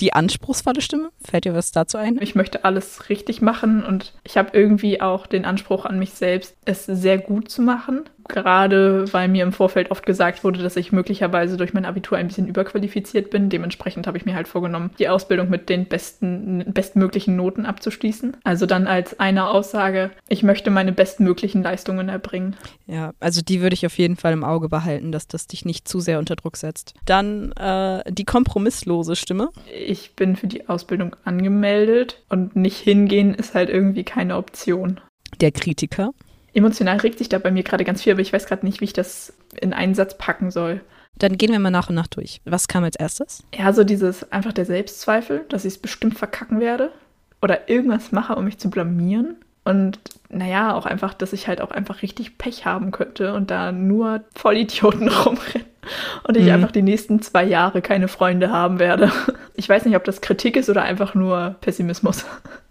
[0.00, 1.10] die anspruchsvolle Stimme?
[1.20, 2.18] Fällt dir was dazu ein?
[2.20, 6.56] Ich möchte alles richtig machen und ich habe irgendwie auch den Anspruch an mich selbst,
[6.64, 8.08] es sehr gut zu machen.
[8.28, 12.28] Gerade weil mir im Vorfeld oft gesagt wurde, dass ich möglicherweise durch mein Abitur ein
[12.28, 13.48] bisschen überqualifiziert bin.
[13.48, 18.36] Dementsprechend habe ich mir halt vorgenommen, die Ausbildung mit den besten, bestmöglichen Noten abzuschließen.
[18.44, 22.56] Also dann als eine Aussage, ich möchte meine bestmöglichen Leistungen erbringen.
[22.86, 25.88] Ja, also die würde ich auf jeden Fall im Auge behalten, dass das dich nicht
[25.88, 26.94] zu sehr unter Druck setzt.
[27.06, 29.48] Dann äh, die kompromisslose Stimme
[29.88, 35.00] ich bin für die Ausbildung angemeldet und nicht hingehen ist halt irgendwie keine Option.
[35.40, 36.10] Der Kritiker.
[36.54, 38.86] Emotional regt sich da bei mir gerade ganz viel, aber ich weiß gerade nicht, wie
[38.86, 40.80] ich das in einen Satz packen soll.
[41.16, 42.40] Dann gehen wir mal nach und nach durch.
[42.44, 43.42] Was kam als erstes?
[43.54, 46.92] Ja, so dieses einfach der Selbstzweifel, dass ich es bestimmt verkacken werde
[47.42, 49.36] oder irgendwas mache, um mich zu blamieren.
[49.68, 49.98] Und
[50.30, 54.24] naja, auch einfach, dass ich halt auch einfach richtig Pech haben könnte und da nur
[54.34, 55.66] Vollidioten rumrennen
[56.24, 56.50] und ich mhm.
[56.50, 59.12] einfach die nächsten zwei Jahre keine Freunde haben werde.
[59.54, 62.24] Ich weiß nicht, ob das Kritik ist oder einfach nur Pessimismus.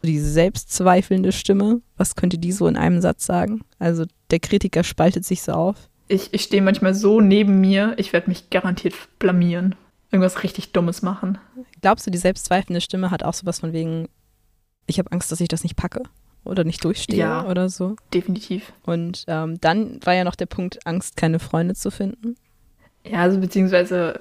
[0.04, 3.62] Die selbstzweifelnde Stimme, was könnte die so in einem Satz sagen?
[3.80, 5.76] Also der Kritiker spaltet sich so auf.
[6.08, 9.76] Ich, ich stehe manchmal so neben mir, ich werde mich garantiert blamieren.
[10.12, 11.38] Irgendwas richtig Dummes machen.
[11.82, 14.08] Glaubst du, die selbstzweifelnde Stimme hat auch sowas von wegen,
[14.86, 16.04] ich habe Angst, dass ich das nicht packe?
[16.48, 17.96] Oder nicht durchstehe ja, oder so.
[18.14, 18.74] Definitiv.
[18.84, 22.36] Und ähm, dann war ja noch der Punkt, Angst, keine Freunde zu finden.
[23.10, 24.20] Ja, also beziehungsweise,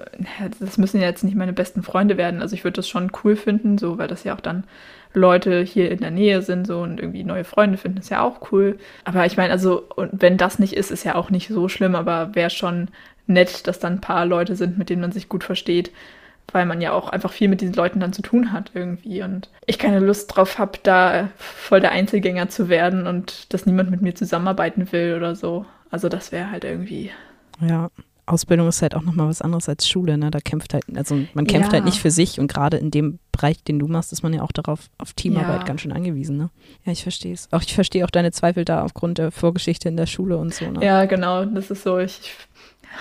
[0.61, 2.41] das müssen ja jetzt nicht meine besten Freunde werden.
[2.41, 4.65] Also ich würde das schon cool finden, so, weil das ja auch dann
[5.13, 8.53] Leute hier in der Nähe sind so und irgendwie neue Freunde finden, ist ja auch
[8.53, 8.79] cool.
[9.05, 11.95] Aber ich meine, also, und wenn das nicht ist, ist ja auch nicht so schlimm,
[11.95, 12.89] aber wäre schon
[13.27, 15.91] nett, dass dann ein paar Leute sind, mit denen man sich gut versteht,
[16.53, 19.23] weil man ja auch einfach viel mit diesen Leuten dann zu tun hat irgendwie.
[19.23, 23.91] Und ich keine Lust drauf habe, da voll der Einzelgänger zu werden und dass niemand
[23.91, 25.67] mit mir zusammenarbeiten will oder so.
[25.91, 27.11] Also das wäre halt irgendwie.
[27.61, 27.91] Ja,
[28.27, 30.31] Ausbildung ist halt auch nochmal was anderes als Schule, ne?
[30.31, 31.75] Da kämpft halt, also man kämpft ja.
[31.75, 34.43] halt nicht für sich und gerade in dem Bereich, den du machst, ist man ja
[34.43, 35.65] auch darauf, auf Teamarbeit ja.
[35.65, 36.51] ganz schön angewiesen, ne?
[36.85, 37.49] Ja, ich verstehe es.
[37.53, 40.69] Auch ich verstehe auch deine Zweifel da aufgrund der Vorgeschichte in der Schule und so,
[40.69, 40.85] ne?
[40.85, 42.35] Ja, genau, das ist so, ich, ich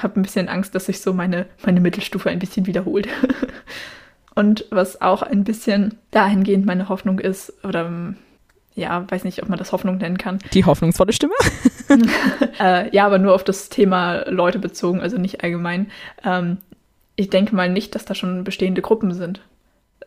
[0.01, 3.07] habe ein bisschen Angst, dass sich so meine, meine Mittelstufe ein bisschen wiederholt.
[4.35, 8.15] und was auch ein bisschen dahingehend meine Hoffnung ist, oder
[8.75, 10.39] ja, weiß nicht, ob man das Hoffnung nennen kann.
[10.53, 11.33] Die hoffnungsvolle Stimme?
[12.59, 15.91] äh, ja, aber nur auf das Thema Leute bezogen, also nicht allgemein.
[16.23, 16.57] Ähm,
[17.15, 19.41] ich denke mal nicht, dass da schon bestehende Gruppen sind.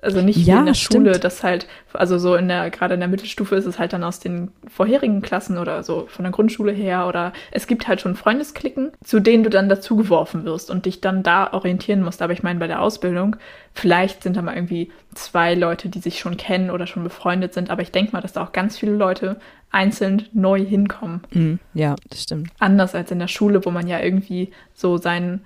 [0.01, 1.07] Also nicht ja, in der stimmt.
[1.07, 4.05] Schule, das halt, also so in der, gerade in der Mittelstufe ist es halt dann
[4.05, 8.15] aus den vorherigen Klassen oder so von der Grundschule her oder es gibt halt schon
[8.15, 12.23] Freundesklicken, zu denen du dann dazugeworfen wirst und dich dann da orientieren musst.
[12.23, 13.37] Aber ich meine, bei der Ausbildung,
[13.73, 17.71] vielleicht sind da mal irgendwie zwei Leute, die sich schon kennen oder schon befreundet sind,
[17.71, 19.37] aber ich denke mal, dass da auch ganz viele Leute
[19.71, 21.23] einzeln neu hinkommen.
[21.33, 22.51] Mhm, ja, das stimmt.
[22.59, 25.45] Anders als in der Schule, wo man ja irgendwie so seinen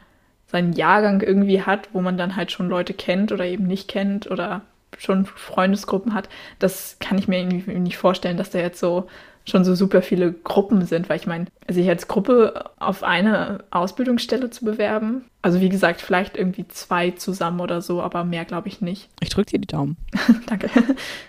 [0.53, 4.31] seinen Jahrgang irgendwie hat, wo man dann halt schon Leute kennt oder eben nicht kennt
[4.31, 4.63] oder
[4.99, 9.09] schon Freundesgruppen hat, das kann ich mir irgendwie nicht vorstellen, dass da jetzt so
[9.45, 14.51] schon so super viele Gruppen sind, weil ich meine, sich als Gruppe auf eine Ausbildungsstelle
[14.51, 18.81] zu bewerben, also wie gesagt, vielleicht irgendwie zwei zusammen oder so, aber mehr glaube ich
[18.81, 19.09] nicht.
[19.21, 19.97] Ich drücke dir die Daumen.
[20.47, 20.71] Danke.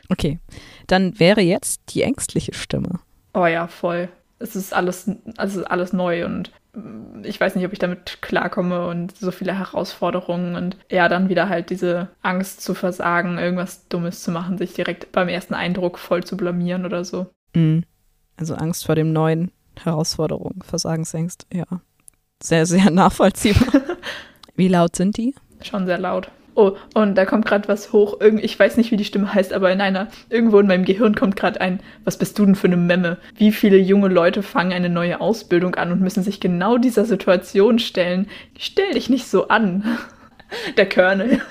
[0.10, 0.40] Okay,
[0.86, 3.00] dann wäre jetzt die ängstliche Stimme.
[3.34, 4.10] Oh ja, voll.
[4.44, 6.52] Es ist alles, also alles neu und
[7.24, 11.48] ich weiß nicht, ob ich damit klarkomme und so viele Herausforderungen und ja, dann wieder
[11.48, 16.24] halt diese Angst zu versagen, irgendwas Dummes zu machen, sich direkt beim ersten Eindruck voll
[16.24, 17.28] zu blamieren oder so.
[17.54, 17.84] Mhm.
[18.38, 19.52] Also Angst vor dem neuen
[19.82, 21.66] Herausforderungen, Versagensängst, ja.
[22.42, 23.82] Sehr, sehr nachvollziehbar.
[24.56, 25.36] Wie laut sind die?
[25.62, 26.30] Schon sehr laut.
[26.56, 28.20] Oh, und da kommt gerade was hoch.
[28.22, 31.16] Irgend, ich weiß nicht, wie die Stimme heißt, aber in einer, irgendwo in meinem Gehirn
[31.16, 33.18] kommt gerade ein, was bist du denn für eine Memme?
[33.36, 37.80] Wie viele junge Leute fangen eine neue Ausbildung an und müssen sich genau dieser Situation
[37.80, 38.28] stellen?
[38.58, 39.98] Stell dich nicht so an.
[40.78, 41.42] Der Körnel.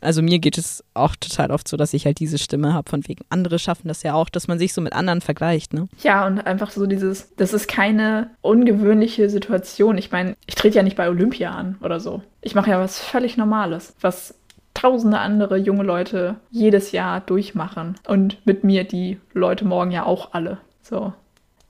[0.00, 3.06] Also mir geht es auch total oft so, dass ich halt diese Stimme habe, von
[3.06, 5.88] wegen andere schaffen das ja auch, dass man sich so mit anderen vergleicht, ne?
[6.02, 9.98] Ja, und einfach so dieses, das ist keine ungewöhnliche Situation.
[9.98, 12.22] Ich meine, ich trete ja nicht bei Olympia an oder so.
[12.40, 14.34] Ich mache ja was völlig Normales, was
[14.74, 17.96] tausende andere junge Leute jedes Jahr durchmachen.
[18.06, 20.58] Und mit mir die Leute morgen ja auch alle.
[20.82, 21.12] So.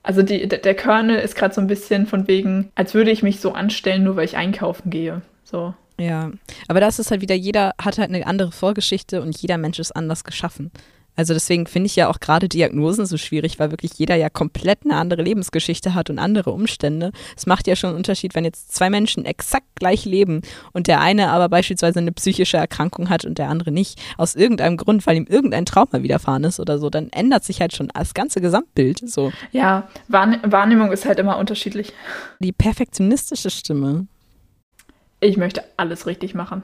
[0.03, 3.39] Also die, der Körner ist gerade so ein bisschen von wegen, als würde ich mich
[3.39, 5.21] so anstellen, nur weil ich einkaufen gehe.
[5.43, 5.73] So.
[6.01, 6.31] Ja,
[6.67, 9.95] aber das ist halt wieder, jeder hat halt eine andere Vorgeschichte und jeder Mensch ist
[9.95, 10.71] anders geschaffen.
[11.15, 14.79] Also deswegen finde ich ja auch gerade Diagnosen so schwierig, weil wirklich jeder ja komplett
[14.85, 17.11] eine andere Lebensgeschichte hat und andere Umstände.
[17.35, 21.01] Es macht ja schon einen Unterschied, wenn jetzt zwei Menschen exakt gleich leben und der
[21.01, 25.17] eine aber beispielsweise eine psychische Erkrankung hat und der andere nicht, aus irgendeinem Grund, weil
[25.17, 29.07] ihm irgendein Trauma widerfahren ist oder so, dann ändert sich halt schon das ganze Gesamtbild.
[29.07, 29.33] So.
[29.51, 31.91] Ja, Wahrnehmung ist halt immer unterschiedlich.
[32.39, 34.07] Die perfektionistische Stimme.
[35.21, 36.63] Ich möchte alles richtig machen.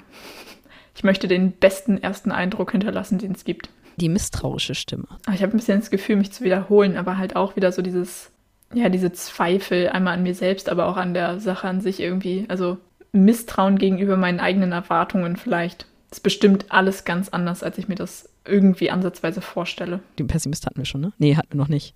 [0.95, 5.07] Ich möchte den besten ersten Eindruck hinterlassen, den es gibt die misstrauische Stimme.
[5.33, 8.31] Ich habe ein bisschen das Gefühl, mich zu wiederholen, aber halt auch wieder so dieses,
[8.73, 12.45] ja, diese Zweifel einmal an mir selbst, aber auch an der Sache an sich irgendwie.
[12.47, 12.77] Also
[13.11, 15.87] Misstrauen gegenüber meinen eigenen Erwartungen vielleicht.
[16.09, 19.99] Das ist bestimmt alles ganz anders, als ich mir das irgendwie ansatzweise vorstelle.
[20.19, 21.11] Den Pessimist hatten wir schon, ne?
[21.17, 21.95] Nee, hatten wir noch nicht.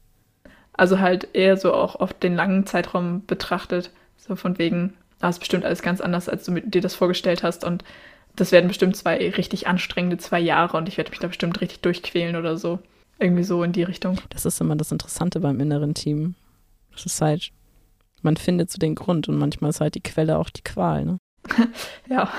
[0.73, 3.91] Also halt eher so auch auf den langen Zeitraum betrachtet.
[4.17, 7.63] So von wegen, ah, ist bestimmt alles ganz anders, als du dir das vorgestellt hast.
[7.63, 7.83] Und
[8.35, 11.81] das werden bestimmt zwei richtig anstrengende zwei Jahre und ich werde mich da bestimmt richtig
[11.81, 12.79] durchquälen oder so.
[13.19, 14.19] Irgendwie so in die Richtung.
[14.29, 16.35] Das ist immer das Interessante beim inneren Team.
[16.91, 17.51] Das ist halt,
[18.21, 21.17] man findet so den Grund und manchmal ist halt die Quelle auch die Qual, ne?
[22.09, 22.31] ja.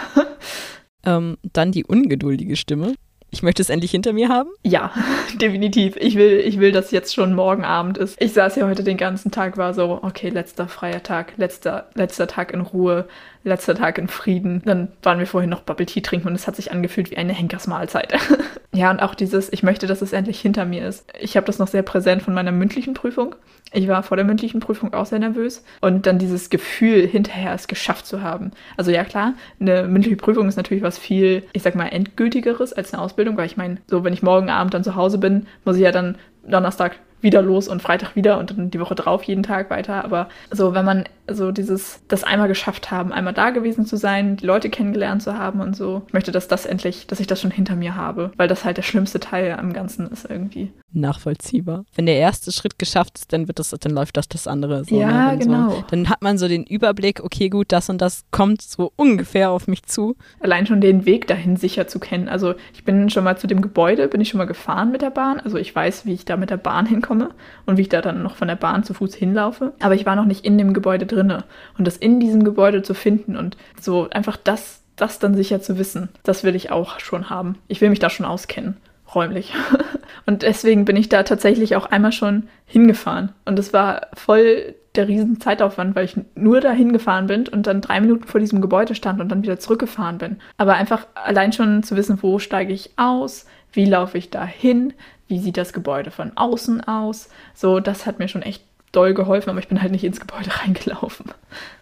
[1.05, 2.95] ähm, dann die ungeduldige Stimme.
[3.35, 4.51] Ich möchte es endlich hinter mir haben?
[4.62, 4.92] Ja,
[5.40, 5.97] definitiv.
[5.97, 8.21] Ich will, ich will, dass jetzt schon morgen Abend ist.
[8.21, 12.27] Ich saß ja heute den ganzen Tag, war so, okay, letzter freier Tag, letzter, letzter
[12.27, 13.09] Tag in Ruhe,
[13.42, 14.61] letzter Tag in Frieden.
[14.66, 17.33] Dann waren wir vorhin noch Bubble Tea trinken und es hat sich angefühlt wie eine
[17.33, 18.12] Henkersmahlzeit.
[18.75, 21.05] ja, und auch dieses, ich möchte, dass es endlich hinter mir ist.
[21.21, 23.35] Ich habe das noch sehr präsent von meiner mündlichen Prüfung.
[23.71, 25.63] Ich war vor der mündlichen Prüfung auch sehr nervös.
[25.83, 28.51] Und dann dieses Gefühl, hinterher es geschafft zu haben.
[28.79, 32.95] Also ja klar, eine mündliche Prüfung ist natürlich was viel, ich sag mal, endgültigeres als
[32.95, 35.77] eine Ausbildung, weil ich meine, so wenn ich morgen Abend dann zu Hause bin, muss
[35.77, 39.43] ich ja dann Donnerstag wieder los und Freitag wieder und dann die Woche drauf jeden
[39.43, 40.03] Tag weiter.
[40.03, 44.37] Aber so, wenn man so dieses, das einmal geschafft haben, einmal da gewesen zu sein,
[44.37, 47.40] die Leute kennengelernt zu haben und so, ich möchte, dass das endlich, dass ich das
[47.40, 50.73] schon hinter mir habe, weil das halt der schlimmste Teil am Ganzen ist irgendwie.
[50.92, 51.85] Nachvollziehbar.
[51.95, 54.85] Wenn der erste Schritt geschafft ist, dann wird das, dann läuft das das andere.
[54.85, 55.38] So, ja, ne?
[55.38, 55.71] genau.
[55.71, 59.51] So, dann hat man so den Überblick, okay, gut, das und das kommt so ungefähr
[59.51, 60.16] auf mich zu.
[60.40, 62.29] Allein schon den Weg dahin sicher zu kennen.
[62.29, 65.11] Also ich bin schon mal zu dem Gebäude, bin ich schon mal gefahren mit der
[65.11, 65.40] Bahn.
[65.40, 67.31] Also ich weiß, wie ich da mit der Bahn hinkomme
[67.64, 69.73] und wie ich da dann noch von der Bahn zu Fuß hinlaufe.
[69.81, 71.45] Aber ich war noch nicht in dem Gebäude drinne.
[71.79, 75.79] Und das in diesem Gebäude zu finden und so einfach das, das dann sicher zu
[75.79, 77.59] wissen, das will ich auch schon haben.
[77.69, 78.77] Ich will mich da schon auskennen,
[79.15, 79.55] räumlich.
[80.27, 83.33] und deswegen bin ich da tatsächlich auch einmal schon hingefahren.
[83.45, 87.81] Und es war voll der riesen Zeitaufwand, weil ich nur da hingefahren bin und dann
[87.81, 90.37] drei Minuten vor diesem Gebäude stand und dann wieder zurückgefahren bin.
[90.59, 94.93] Aber einfach allein schon zu wissen, wo steige ich aus, wie laufe ich da hin,
[95.29, 99.50] wie sieht das Gebäude von außen aus, so, das hat mir schon echt doll geholfen,
[99.50, 101.26] aber ich bin halt nicht ins Gebäude reingelaufen.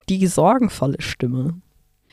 [0.09, 1.55] Die sorgenvolle Stimme.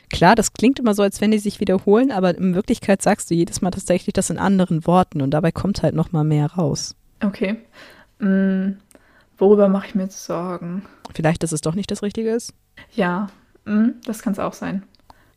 [0.09, 3.35] Klar, das klingt immer so, als wenn die sich wiederholen, aber in Wirklichkeit sagst du
[3.35, 6.95] jedes Mal tatsächlich das in anderen Worten und dabei kommt halt noch mal mehr raus.
[7.23, 7.57] Okay.
[8.19, 8.77] Hm,
[9.37, 10.83] worüber mache ich mir jetzt Sorgen?
[11.13, 12.53] Vielleicht, dass es doch nicht das Richtige ist?
[12.95, 13.27] Ja,
[13.65, 14.83] hm, das kann es auch sein.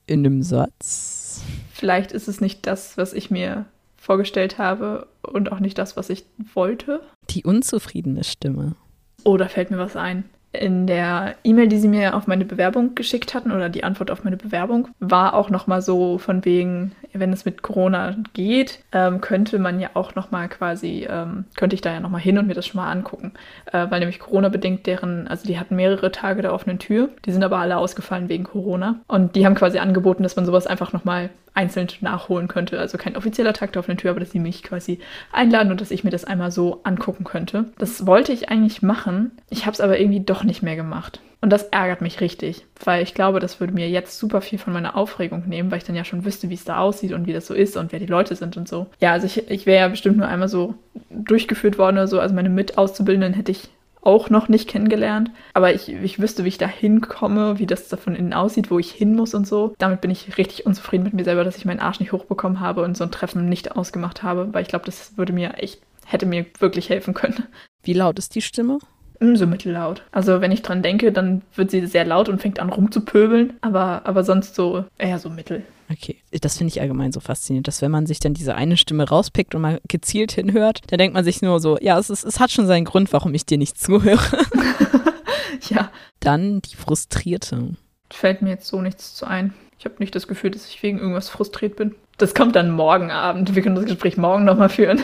[0.06, 1.42] In einem Satz.
[1.72, 6.10] Vielleicht ist es nicht das, was ich mir vorgestellt habe und auch nicht das, was
[6.10, 7.00] ich wollte.
[7.28, 8.76] Die unzufriedene Stimme.
[9.24, 10.24] Da fällt mir was ein.
[10.52, 14.24] In der E-Mail, die sie mir auf meine Bewerbung geschickt hatten oder die Antwort auf
[14.24, 19.20] meine Bewerbung, war auch noch mal so von wegen, wenn es mit Corona geht, ähm,
[19.20, 22.36] könnte man ja auch noch mal quasi, ähm, könnte ich da ja noch mal hin
[22.36, 23.32] und mir das schon mal angucken,
[23.72, 27.30] äh, weil nämlich Corona bedingt deren, also die hatten mehrere Tage der offenen Tür, die
[27.32, 30.92] sind aber alle ausgefallen wegen Corona und die haben quasi angeboten, dass man sowas einfach
[30.92, 32.78] noch mal einzeln nachholen könnte.
[32.78, 35.00] Also kein offizieller Tag der offenen Tür, aber dass sie mich quasi
[35.32, 37.66] einladen und dass ich mir das einmal so angucken könnte.
[37.78, 39.32] Das wollte ich eigentlich machen.
[39.48, 41.20] Ich habe es aber irgendwie doch nicht mehr gemacht.
[41.42, 44.74] Und das ärgert mich richtig, weil ich glaube, das würde mir jetzt super viel von
[44.74, 47.32] meiner Aufregung nehmen, weil ich dann ja schon wüsste, wie es da aussieht und wie
[47.32, 48.88] das so ist und wer die Leute sind und so.
[49.00, 50.74] Ja, also ich, ich wäre ja bestimmt nur einmal so
[51.08, 52.20] durchgeführt worden oder so.
[52.20, 53.70] Also meine Mitauszubildenden hätte ich
[54.02, 55.30] auch noch nicht kennengelernt.
[55.54, 58.78] Aber ich, ich wüsste, wie ich da hinkomme, wie das da von innen aussieht, wo
[58.78, 59.74] ich hin muss und so.
[59.78, 62.82] Damit bin ich richtig unzufrieden mit mir selber, dass ich meinen Arsch nicht hochbekommen habe
[62.82, 66.26] und so ein Treffen nicht ausgemacht habe, weil ich glaube, das würde mir echt, hätte
[66.26, 67.46] mir wirklich helfen können.
[67.82, 68.78] Wie laut ist die Stimme?
[69.22, 70.02] So mittellaut.
[70.12, 74.02] Also wenn ich dran denke, dann wird sie sehr laut und fängt an rumzupöbeln, aber,
[74.04, 75.62] aber sonst so eher so mittel.
[75.92, 79.06] Okay, das finde ich allgemein so faszinierend, dass wenn man sich dann diese eine Stimme
[79.06, 82.40] rauspickt und mal gezielt hinhört, dann denkt man sich nur so, ja, es, ist, es
[82.40, 84.20] hat schon seinen Grund, warum ich dir nicht zuhöre.
[85.68, 85.90] ja.
[86.20, 87.76] Dann die Frustrierte.
[88.10, 89.52] Fällt mir jetzt so nichts zu ein.
[89.78, 91.94] Ich habe nicht das Gefühl, dass ich wegen irgendwas frustriert bin.
[92.18, 93.54] Das kommt dann morgen Abend.
[93.54, 95.02] Wir können das Gespräch morgen nochmal führen.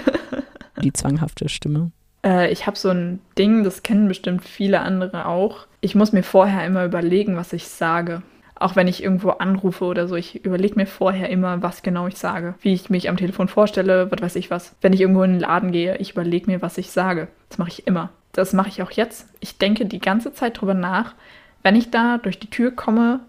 [0.82, 1.90] die zwanghafte Stimme.
[2.26, 5.66] Äh, ich habe so ein Ding, das kennen bestimmt viele andere auch.
[5.80, 8.22] Ich muss mir vorher immer überlegen, was ich sage.
[8.58, 12.16] Auch wenn ich irgendwo anrufe oder so, ich überlege mir vorher immer, was genau ich
[12.16, 12.54] sage.
[12.60, 14.74] Wie ich mich am Telefon vorstelle, was weiß ich was.
[14.80, 17.28] Wenn ich irgendwo in den Laden gehe, ich überlege mir, was ich sage.
[17.48, 18.10] Das mache ich immer.
[18.32, 19.28] Das mache ich auch jetzt.
[19.40, 21.14] Ich denke die ganze Zeit drüber nach,
[21.62, 23.20] wenn ich da durch die Tür komme,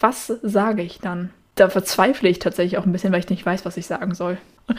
[0.00, 1.30] was sage ich dann?
[1.54, 4.38] Da verzweifle ich tatsächlich auch ein bisschen, weil ich nicht weiß, was ich sagen soll.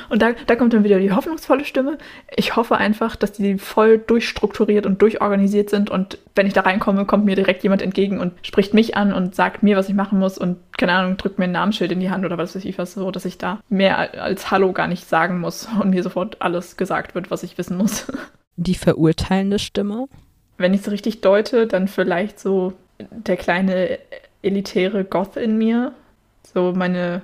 [0.10, 1.98] Und da, da kommt dann wieder die hoffnungsvolle Stimme.
[2.36, 7.06] Ich hoffe einfach, dass die voll durchstrukturiert und durchorganisiert sind und wenn ich da reinkomme,
[7.06, 10.20] kommt mir direkt jemand entgegen und spricht mich an und sagt mir, was ich machen
[10.20, 12.78] muss und keine Ahnung, drückt mir ein Namensschild in die Hand oder was weiß ich
[12.78, 16.42] was, so dass ich da mehr als Hallo gar nicht sagen muss und mir sofort
[16.42, 18.08] alles gesagt wird, was ich wissen muss.
[18.58, 20.08] Die verurteilende Stimme?
[20.58, 24.00] Wenn ich es richtig deute, dann vielleicht so der kleine
[24.42, 25.92] elitäre Goth in mir.
[26.54, 27.22] So meine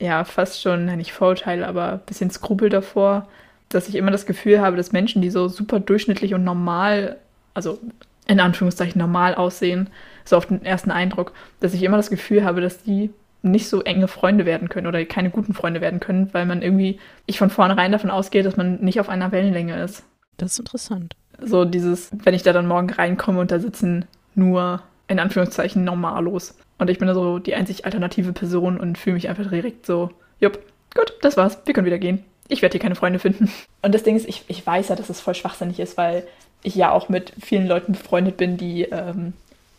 [0.00, 3.28] ja fast schon, nicht Vorurteile, aber ein bisschen Skrupel davor,
[3.68, 7.16] dass ich immer das Gefühl habe, dass Menschen, die so super durchschnittlich und normal,
[7.54, 7.78] also
[8.26, 9.88] in Anführungszeichen normal aussehen,
[10.24, 13.10] so auf den ersten Eindruck, dass ich immer das Gefühl habe, dass die
[13.42, 16.98] nicht so enge Freunde werden können oder keine guten Freunde werden können, weil man irgendwie,
[17.26, 20.04] ich von vornherein davon ausgehe, dass man nicht auf einer Wellenlänge ist.
[20.36, 21.14] Das ist interessant.
[21.40, 26.56] So dieses, wenn ich da dann morgen reinkomme und da sitzen nur in Anführungszeichen Normalos.
[26.78, 30.10] Und ich bin da so die einzig alternative Person und fühle mich einfach direkt so,
[30.40, 30.58] jupp,
[30.94, 32.24] gut, das war's, wir können wieder gehen.
[32.48, 33.50] Ich werde hier keine Freunde finden.
[33.82, 36.26] Und das Ding ist, ich, ich weiß ja, dass es voll schwachsinnig ist, weil
[36.62, 39.34] ich ja auch mit vielen Leuten befreundet bin, die ähm,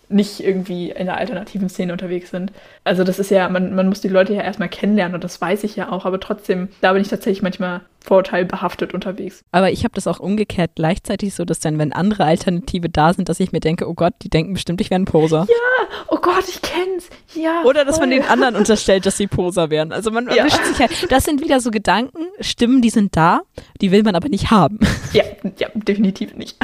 [0.09, 2.51] nicht irgendwie in der alternativen Szene unterwegs sind.
[2.83, 5.63] Also das ist ja, man, man muss die Leute ja erstmal kennenlernen und das weiß
[5.63, 9.43] ich ja auch, aber trotzdem, da bin ich tatsächlich manchmal vorurteilbehaftet unterwegs.
[9.51, 13.29] Aber ich habe das auch umgekehrt gleichzeitig so, dass dann, wenn andere Alternative da sind,
[13.29, 15.45] dass ich mir denke, oh Gott, die denken bestimmt, ich wäre ein Poser.
[15.47, 17.09] Ja, oh Gott, ich kenn's.
[17.35, 17.63] Ja.
[17.65, 19.91] Oder dass man den anderen unterstellt, dass sie Poser wären.
[19.91, 20.37] Also man ja.
[20.37, 21.11] erwischt sich halt.
[21.11, 23.41] Das sind wieder so Gedanken, Stimmen, die sind da,
[23.81, 24.79] die will man aber nicht haben.
[25.13, 25.23] Ja,
[25.57, 26.57] ja, definitiv nicht.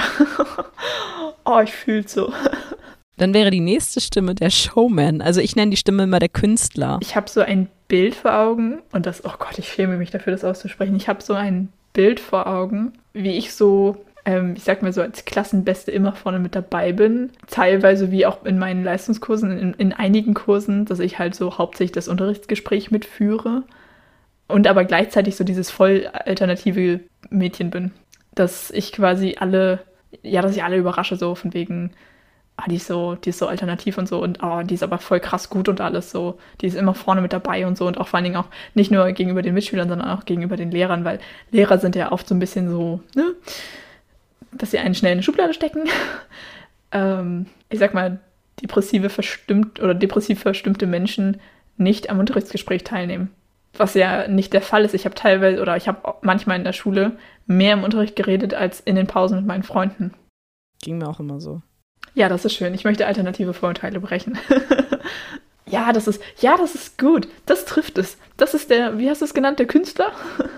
[1.46, 2.32] oh, ich fühl's so.
[3.18, 5.22] Dann wäre die nächste Stimme der Showman.
[5.22, 7.00] Also ich nenne die Stimme immer der Künstler.
[7.02, 10.32] Ich habe so ein Bild vor Augen und das, oh Gott, ich schäme mich dafür,
[10.32, 10.96] das auszusprechen.
[10.96, 15.02] Ich habe so ein Bild vor Augen, wie ich so, ähm, ich sag mal so,
[15.02, 17.30] als Klassenbeste immer vorne mit dabei bin.
[17.48, 21.94] Teilweise wie auch in meinen Leistungskursen, in, in einigen Kursen, dass ich halt so hauptsächlich
[21.94, 23.64] das Unterrichtsgespräch mitführe.
[24.48, 27.00] Und aber gleichzeitig so dieses voll alternative
[27.30, 27.92] Mädchen bin.
[28.34, 29.80] Dass ich quasi alle,
[30.22, 31.92] ja, dass ich alle überrasche, so von wegen,
[32.58, 34.98] ah, die ist so, die ist so alternativ und so und oh, die ist aber
[34.98, 36.40] voll krass gut und alles so.
[36.62, 38.92] Die ist immer vorne mit dabei und so und auch vor allen Dingen auch nicht
[38.92, 41.20] nur gegenüber den Mitschülern, sondern auch gegenüber den Lehrern, weil
[41.52, 43.34] Lehrer sind ja oft so ein bisschen so, ne,
[44.52, 45.84] dass sie einen schnell in eine Schublade stecken.
[46.92, 48.20] ähm, ich sag mal,
[48.62, 51.42] depressive verstimmt oder depressiv verstimmte Menschen
[51.78, 53.32] nicht am Unterrichtsgespräch teilnehmen.
[53.78, 54.94] Was ja nicht der Fall ist.
[54.94, 58.80] Ich habe teilweise oder ich habe manchmal in der Schule mehr im Unterricht geredet als
[58.80, 60.14] in den Pausen mit meinen Freunden.
[60.82, 61.62] Ging mir auch immer so.
[62.16, 62.74] Ja, das ist schön.
[62.74, 64.38] Ich möchte alternative Vorurteile brechen.
[65.68, 67.28] ja, das ist, ja, das ist gut.
[67.46, 68.18] Das trifft es.
[68.38, 70.12] Das ist der, wie hast du es genannt, der Künstler?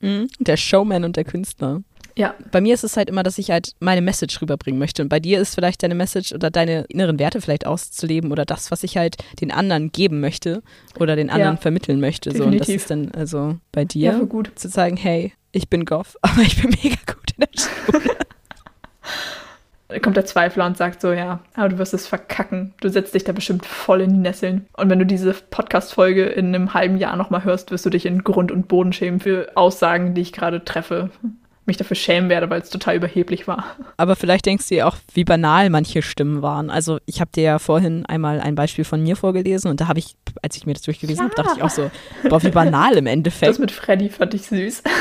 [0.00, 1.80] Mhm, der Showman und der Künstler.
[2.18, 2.34] Ja.
[2.52, 5.00] Bei mir ist es halt immer, dass ich halt meine Message rüberbringen möchte.
[5.00, 8.70] Und bei dir ist vielleicht deine Message oder deine inneren Werte vielleicht auszuleben oder das,
[8.70, 10.62] was ich halt den anderen geben möchte
[11.00, 12.36] oder den anderen ja, vermitteln möchte.
[12.36, 12.44] So.
[12.44, 14.50] Und das ist dann also bei dir ja, gut.
[14.54, 18.16] zu sagen, hey, ich bin Goff, aber ich bin mega gut in der Schule
[20.02, 22.74] kommt der Zweifler und sagt so, ja, aber du wirst es verkacken.
[22.80, 24.66] Du setzt dich da bestimmt voll in die Nesseln.
[24.76, 28.24] Und wenn du diese Podcast-Folge in einem halben Jahr nochmal hörst, wirst du dich in
[28.24, 31.10] Grund und Boden schämen für Aussagen, die ich gerade treffe.
[31.66, 33.76] Mich dafür schämen werde, weil es total überheblich war.
[33.96, 36.70] Aber vielleicht denkst du dir auch, wie banal manche Stimmen waren.
[36.70, 39.98] Also ich habe dir ja vorhin einmal ein Beispiel von mir vorgelesen und da habe
[39.98, 41.30] ich, als ich mir das durchgelesen ja.
[41.30, 41.90] habe, dachte ich auch so,
[42.28, 43.50] boah, wie banal im Endeffekt.
[43.50, 44.82] Das mit Freddy fand ich süß.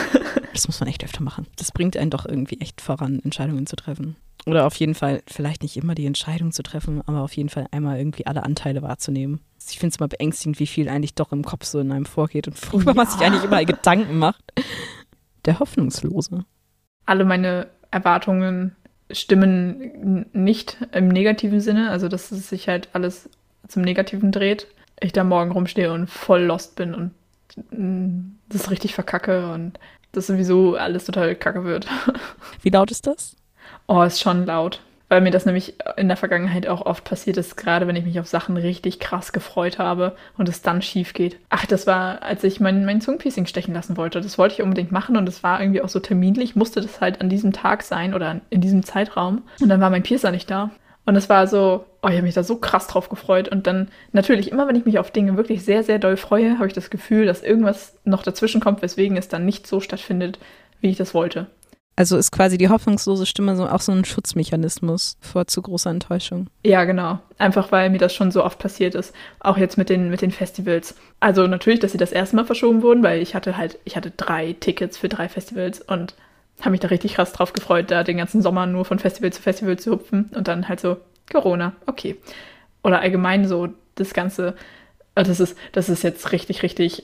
[0.56, 1.48] Das muss man echt öfter machen.
[1.58, 4.16] Das bringt einen doch irgendwie echt voran, Entscheidungen zu treffen.
[4.46, 7.68] Oder auf jeden Fall, vielleicht nicht immer die Entscheidung zu treffen, aber auf jeden Fall
[7.72, 9.42] einmal irgendwie alle Anteile wahrzunehmen.
[9.70, 12.48] Ich finde es immer beängstigend, wie viel eigentlich doch im Kopf so in einem vorgeht
[12.48, 12.96] und worüber ja.
[12.96, 14.44] man sich eigentlich immer Gedanken macht.
[15.46, 16.46] Der Hoffnungslose.
[17.06, 18.76] Alle meine Erwartungen
[19.12, 23.30] stimmen nicht im negativen Sinne, also dass es sich halt alles
[23.68, 24.68] zum Negativen dreht.
[25.00, 27.12] Ich da morgen rumstehe und voll lost bin und
[28.50, 29.80] das richtig verkacke und
[30.12, 31.88] das sowieso alles total kacke wird.
[32.62, 33.36] Wie laut ist das?
[33.88, 34.82] Oh, ist schon laut.
[35.08, 38.20] Weil mir das nämlich in der Vergangenheit auch oft passiert ist, gerade wenn ich mich
[38.20, 41.38] auf Sachen richtig krass gefreut habe und es dann schief geht.
[41.50, 44.20] Ach, das war, als ich mein, mein Zungenpiercing stechen lassen wollte.
[44.20, 47.22] Das wollte ich unbedingt machen und es war irgendwie auch so terminlich, musste das halt
[47.22, 49.44] an diesem Tag sein oder in diesem Zeitraum.
[49.62, 50.72] Und dann war mein Piercer nicht da.
[51.06, 53.48] Und es war so, oh, ich habe mich da so krass drauf gefreut.
[53.48, 56.68] Und dann natürlich, immer wenn ich mich auf Dinge wirklich sehr, sehr doll freue, habe
[56.68, 60.40] ich das Gefühl, dass irgendwas noch dazwischen kommt, weswegen es dann nicht so stattfindet,
[60.82, 61.48] wie ich das wollte.
[61.98, 66.48] Also ist quasi die hoffnungslose Stimme so auch so ein Schutzmechanismus vor zu großer Enttäuschung.
[66.66, 67.20] Ja, genau.
[67.38, 69.14] Einfach weil mir das schon so oft passiert ist.
[69.40, 70.96] Auch jetzt mit den, mit den Festivals.
[71.22, 74.12] Also natürlich, dass sie das erste Mal verschoben wurden, weil ich hatte halt, ich hatte
[74.12, 76.16] drei Tickets für drei Festivals und
[76.60, 79.42] habe mich da richtig krass drauf gefreut, da den ganzen Sommer nur von Festival zu
[79.42, 80.98] Festival zu hupfen und dann halt so,
[81.32, 82.18] Corona, okay.
[82.84, 84.56] Oder allgemein so das Ganze,
[85.16, 87.04] äh, das ist, das ist jetzt richtig, richtig,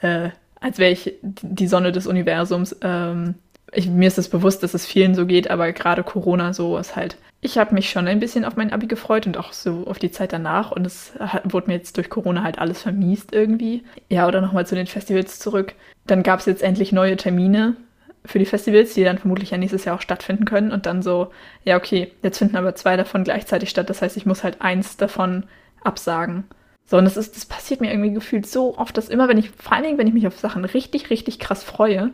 [0.00, 2.76] äh, als wäre ich die Sonne des Universums.
[2.82, 3.34] Ähm,
[3.72, 6.94] ich, mir ist es bewusst, dass es vielen so geht, aber gerade Corona so ist
[6.96, 7.16] halt.
[7.40, 10.12] Ich habe mich schon ein bisschen auf mein Abi gefreut und auch so auf die
[10.12, 13.82] Zeit danach und es hat, wurde mir jetzt durch Corona halt alles vermiest irgendwie.
[14.08, 15.74] Ja, oder nochmal zu den Festivals zurück.
[16.06, 17.76] Dann gab es jetzt endlich neue Termine
[18.24, 21.32] für die Festivals, die dann vermutlich ja nächstes Jahr auch stattfinden können und dann so,
[21.64, 23.90] ja, okay, jetzt finden aber zwei davon gleichzeitig statt.
[23.90, 25.44] Das heißt, ich muss halt eins davon
[25.82, 26.44] absagen.
[26.84, 29.50] So, und das ist, das passiert mir irgendwie gefühlt so oft, dass immer, wenn ich,
[29.50, 32.10] vor allen Dingen, wenn ich mich auf Sachen richtig, richtig krass freue,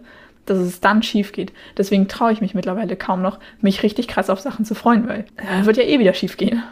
[0.50, 1.52] dass es dann schief geht.
[1.76, 5.24] Deswegen traue ich mich mittlerweile kaum noch, mich richtig krass auf Sachen zu freuen, weil
[5.36, 6.62] äh, wird ja eh wieder schief gehen.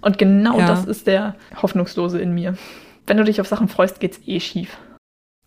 [0.00, 0.66] Und genau ja.
[0.66, 2.56] das ist der Hoffnungslose in mir.
[3.06, 4.76] Wenn du dich auf Sachen freust, geht's eh schief.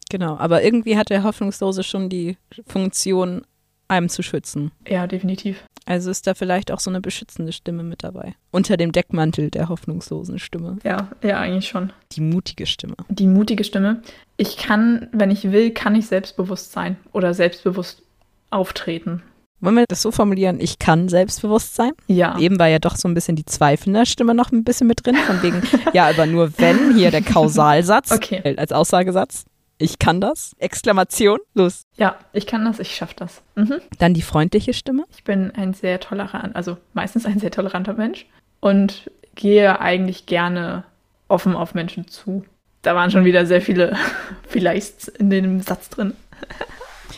[0.09, 3.45] Genau, aber irgendwie hat der Hoffnungslose schon die Funktion,
[3.87, 4.71] einem zu schützen.
[4.87, 5.63] Ja, definitiv.
[5.85, 8.35] Also ist da vielleicht auch so eine beschützende Stimme mit dabei.
[8.51, 10.77] Unter dem Deckmantel der hoffnungslosen Stimme.
[10.83, 11.93] Ja, ja, eigentlich schon.
[12.11, 12.95] Die mutige Stimme.
[13.07, 14.01] Die mutige Stimme.
[14.35, 18.03] Ich kann, wenn ich will, kann ich selbstbewusst sein oder selbstbewusst
[18.49, 19.23] auftreten.
[19.59, 21.91] Wollen wir das so formulieren, ich kann selbstbewusst sein?
[22.05, 22.37] Ja.
[22.37, 25.15] Eben war ja doch so ein bisschen die zweifelnde Stimme noch ein bisschen mit drin,
[25.15, 28.55] von wegen, ja, aber nur wenn, hier der Kausalsatz okay.
[28.57, 29.45] als Aussagesatz.
[29.77, 30.55] Ich kann das.
[30.57, 31.39] Exklamation.
[31.53, 31.83] Los.
[31.97, 33.41] Ja, ich kann das, ich schaffe das.
[33.55, 33.79] Mhm.
[33.99, 35.05] Dann die freundliche Stimme.
[35.15, 38.25] Ich bin ein sehr tolerant, also meistens ein sehr toleranter Mensch
[38.59, 40.83] und gehe eigentlich gerne
[41.27, 42.43] offen auf Menschen zu.
[42.81, 43.95] Da waren schon wieder sehr viele
[44.47, 46.13] vielleicht in dem Satz drin.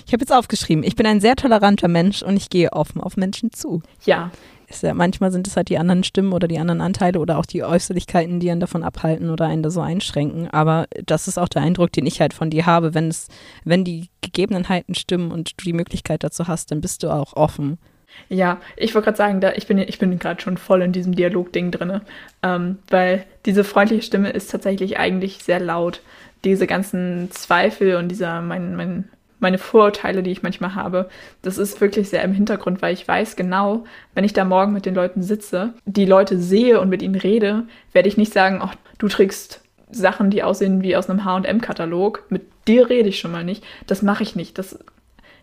[0.06, 3.16] Ich habe jetzt aufgeschrieben, ich bin ein sehr toleranter Mensch und ich gehe offen auf
[3.16, 3.82] Menschen zu.
[4.06, 4.32] Ja,
[4.70, 7.46] ist ja, manchmal sind es halt die anderen Stimmen oder die anderen Anteile oder auch
[7.46, 10.50] die Äußerlichkeiten, die einen davon abhalten oder einen da so einschränken.
[10.50, 12.94] Aber das ist auch der Eindruck, den ich halt von dir habe.
[12.94, 13.28] Wenn es,
[13.64, 17.80] wenn die Gegebenheiten stimmen und du die Möglichkeit dazu hast, dann bist du auch offen.
[18.28, 21.16] Ja, ich wollte gerade sagen, da, ich bin, ich bin gerade schon voll in diesem
[21.16, 22.02] Dialog-Ding drin,
[22.44, 26.02] ähm, weil diese freundliche Stimme ist tatsächlich eigentlich sehr laut.
[26.44, 31.10] Diese ganzen Zweifel und dieser, mein, mein meine Vorurteile, die ich manchmal habe,
[31.42, 34.86] das ist wirklich sehr im Hintergrund, weil ich weiß genau, wenn ich da morgen mit
[34.86, 38.76] den Leuten sitze, die Leute sehe und mit ihnen rede, werde ich nicht sagen, ach,
[38.98, 42.26] du trägst Sachen, die aussehen wie aus einem H&M-Katalog.
[42.30, 43.64] Mit dir rede ich schon mal nicht.
[43.88, 44.58] Das mache ich nicht.
[44.58, 44.78] Das,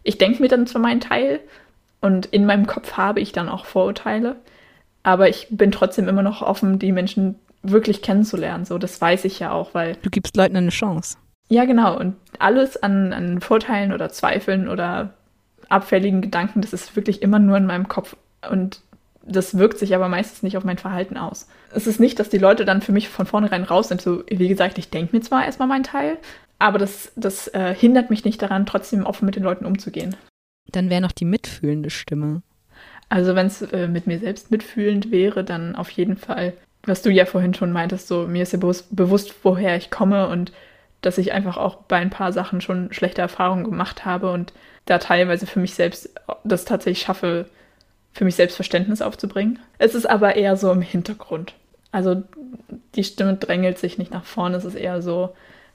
[0.02, 1.40] ich denke mir dann zwar meinen Teil
[2.00, 4.36] und in meinem Kopf habe ich dann auch Vorurteile,
[5.02, 8.64] aber ich bin trotzdem immer noch offen, die Menschen wirklich kennenzulernen.
[8.64, 11.16] So, das weiß ich ja auch, weil du gibst Leuten eine Chance.
[11.48, 11.98] Ja, genau.
[11.98, 15.14] Und alles an, an Vorteilen oder Zweifeln oder
[15.68, 18.16] abfälligen Gedanken, das ist wirklich immer nur in meinem Kopf.
[18.50, 18.80] Und
[19.22, 21.48] das wirkt sich aber meistens nicht auf mein Verhalten aus.
[21.72, 24.00] Es ist nicht, dass die Leute dann für mich von vornherein raus sind.
[24.00, 26.18] So, wie gesagt, ich denke mir zwar erstmal meinen Teil,
[26.58, 30.16] aber das, das äh, hindert mich nicht daran, trotzdem offen mit den Leuten umzugehen.
[30.70, 32.42] Dann wäre noch die mitfühlende Stimme.
[33.08, 36.54] Also wenn es äh, mit mir selbst mitfühlend wäre, dann auf jeden Fall,
[36.84, 40.28] was du ja vorhin schon meintest, so mir ist ja bewusst, bewusst woher ich komme
[40.28, 40.52] und
[41.06, 44.52] dass ich einfach auch bei ein paar Sachen schon schlechte Erfahrungen gemacht habe und
[44.86, 46.10] da teilweise für mich selbst
[46.42, 47.46] das tatsächlich schaffe,
[48.12, 49.60] für mich selbst Verständnis aufzubringen.
[49.78, 51.54] Es ist aber eher so im Hintergrund.
[51.92, 52.22] Also
[52.94, 54.56] die Stimme drängelt sich nicht nach vorne.
[54.56, 55.34] Es ist eher so,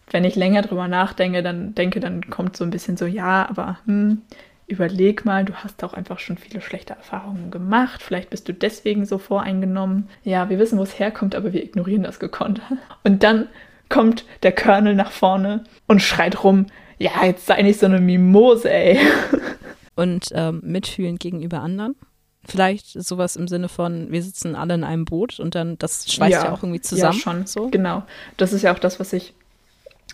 [0.10, 3.80] wenn ich länger drüber nachdenke, dann denke, dann kommt so ein bisschen so, ja, aber
[3.86, 4.22] hm,
[4.68, 8.02] überleg mal, du hast auch einfach schon viele schlechte Erfahrungen gemacht.
[8.02, 10.10] Vielleicht bist du deswegen so voreingenommen.
[10.24, 12.62] Ja, wir wissen, wo es herkommt, aber wir ignorieren das gekonnt.
[13.04, 13.48] Und dann
[13.92, 16.66] kommt der Colonel nach vorne und schreit rum,
[16.98, 19.00] ja, jetzt sei nicht so eine Mimose, ey.
[19.96, 21.96] Und ähm, mitfühlen gegenüber anderen.
[22.44, 26.32] Vielleicht sowas im Sinne von, wir sitzen alle in einem Boot und dann, das schweißt
[26.32, 27.14] ja, ja auch irgendwie zusammen.
[27.14, 27.46] Ja, schon.
[27.46, 27.70] So.
[27.70, 28.04] Genau.
[28.38, 29.34] Das ist ja auch das, was ich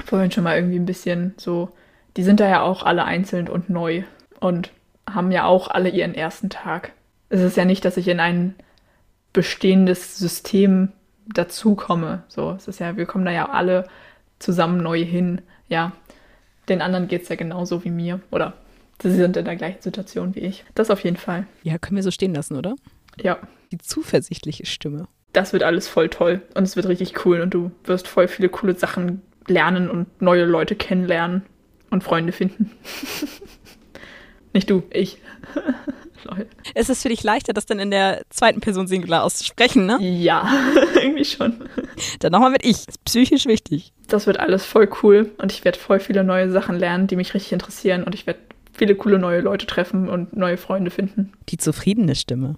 [0.05, 1.69] vorhin schon mal irgendwie ein bisschen so,
[2.17, 4.03] die sind da ja auch alle einzeln und neu
[4.39, 4.71] und
[5.09, 6.91] haben ja auch alle ihren ersten Tag.
[7.29, 8.55] Es ist ja nicht, dass ich in ein
[9.31, 10.91] bestehendes System
[11.33, 12.23] dazukomme.
[12.27, 13.85] So, es ist ja, wir kommen da ja alle
[14.39, 15.41] zusammen neu hin.
[15.67, 15.91] Ja,
[16.69, 18.19] den anderen geht es ja genauso wie mir.
[18.31, 18.53] Oder
[19.01, 20.65] sie sind in der gleichen Situation wie ich.
[20.75, 21.45] Das auf jeden Fall.
[21.63, 22.75] Ja, können wir so stehen lassen, oder?
[23.21, 23.37] Ja.
[23.71, 25.07] Die zuversichtliche Stimme.
[25.33, 28.49] Das wird alles voll toll und es wird richtig cool und du wirst voll viele
[28.49, 31.43] coole Sachen lernen und neue Leute kennenlernen
[31.89, 32.71] und Freunde finden.
[34.53, 35.19] Nicht du, ich.
[36.27, 36.47] Lol.
[36.73, 39.97] Es ist für dich leichter, das dann in der zweiten Person Singular auszusprechen, ne?
[40.01, 40.49] Ja,
[40.95, 41.69] irgendwie schon.
[42.19, 42.87] Dann nochmal mit ich.
[42.87, 43.93] Ist psychisch wichtig.
[44.07, 47.33] Das wird alles voll cool und ich werde voll viele neue Sachen lernen, die mich
[47.33, 48.39] richtig interessieren und ich werde
[48.73, 51.33] viele coole neue Leute treffen und neue Freunde finden.
[51.49, 52.55] Die zufriedene Stimme.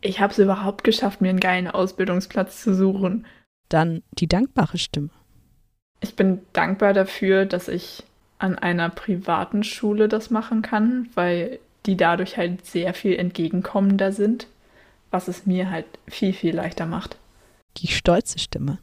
[0.00, 3.26] Ich habe es überhaupt geschafft, mir einen geilen Ausbildungsplatz zu suchen.
[3.68, 5.10] Dann die dankbare Stimme.
[6.00, 8.04] Ich bin dankbar dafür, dass ich
[8.38, 11.58] an einer privaten Schule das machen kann, weil
[11.88, 14.46] die dadurch halt sehr viel entgegenkommender sind,
[15.10, 17.16] was es mir halt viel, viel leichter macht.
[17.78, 18.78] Die stolze Stimme.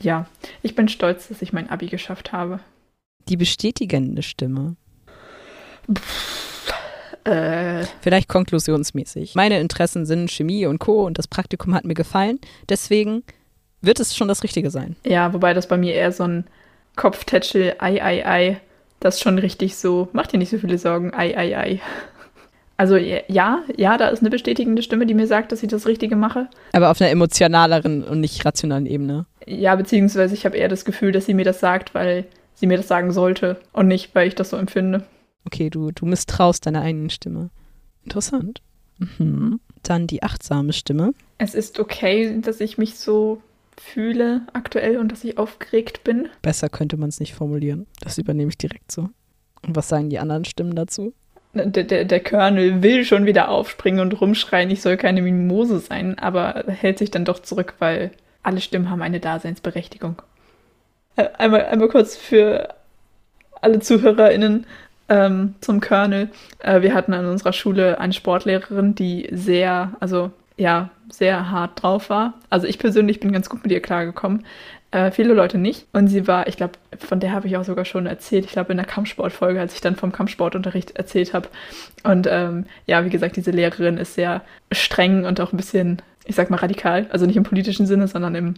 [0.00, 0.26] Ja,
[0.62, 2.60] ich bin stolz, dass ich mein Abi geschafft habe.
[3.28, 4.76] Die bestätigende Stimme.
[5.92, 6.72] Pff,
[7.24, 9.34] äh, Vielleicht konklusionsmäßig.
[9.34, 11.04] Meine Interessen sind Chemie und Co.
[11.04, 12.38] und das Praktikum hat mir gefallen.
[12.68, 13.22] Deswegen
[13.82, 14.96] wird es schon das Richtige sein.
[15.04, 16.46] ja, wobei das bei mir eher so ein
[16.94, 18.60] Kopftätschel, ei, ei, ei,
[19.00, 21.80] das schon richtig so, mach dir nicht so viele Sorgen, ei, ei, ei.
[22.76, 26.16] Also ja, ja, da ist eine bestätigende Stimme, die mir sagt, dass ich das Richtige
[26.16, 26.48] mache.
[26.72, 29.26] Aber auf einer emotionaleren und nicht rationalen Ebene.
[29.46, 32.76] Ja, beziehungsweise ich habe eher das Gefühl, dass sie mir das sagt, weil sie mir
[32.76, 35.04] das sagen sollte und nicht, weil ich das so empfinde.
[35.46, 37.50] Okay, du, du misstraust deiner eigenen Stimme.
[38.04, 38.60] Interessant.
[38.98, 39.60] Mhm.
[39.82, 41.12] Dann die achtsame Stimme.
[41.38, 43.40] Es ist okay, dass ich mich so
[43.78, 46.28] fühle aktuell und dass ich aufgeregt bin.
[46.42, 47.86] Besser könnte man es nicht formulieren.
[48.00, 49.10] Das übernehme ich direkt so.
[49.62, 51.12] Und was sagen die anderen Stimmen dazu?
[51.56, 56.18] Der, der, der Colonel will schon wieder aufspringen und rumschreien, ich soll keine Mimose sein,
[56.18, 58.10] aber hält sich dann doch zurück, weil
[58.42, 60.22] alle Stimmen haben eine Daseinsberechtigung.
[61.16, 62.68] Äh, Einmal, einmal kurz für
[63.60, 64.66] alle ZuhörerInnen
[65.08, 66.28] ähm, zum Colonel.
[66.60, 72.10] Äh, wir hatten an unserer Schule eine Sportlehrerin, die sehr, also ja, sehr hart drauf
[72.10, 72.34] war.
[72.50, 74.44] Also ich persönlich bin ganz gut mit ihr klargekommen.
[74.96, 75.86] Äh, viele Leute nicht.
[75.92, 78.46] Und sie war, ich glaube, von der habe ich auch sogar schon erzählt.
[78.46, 81.50] Ich glaube, in der Kampfsportfolge, als ich dann vom Kampfsportunterricht erzählt habe.
[82.02, 84.40] Und ähm, ja, wie gesagt, diese Lehrerin ist sehr
[84.72, 87.08] streng und auch ein bisschen, ich sag mal, radikal.
[87.10, 88.54] Also nicht im politischen Sinne, sondern im,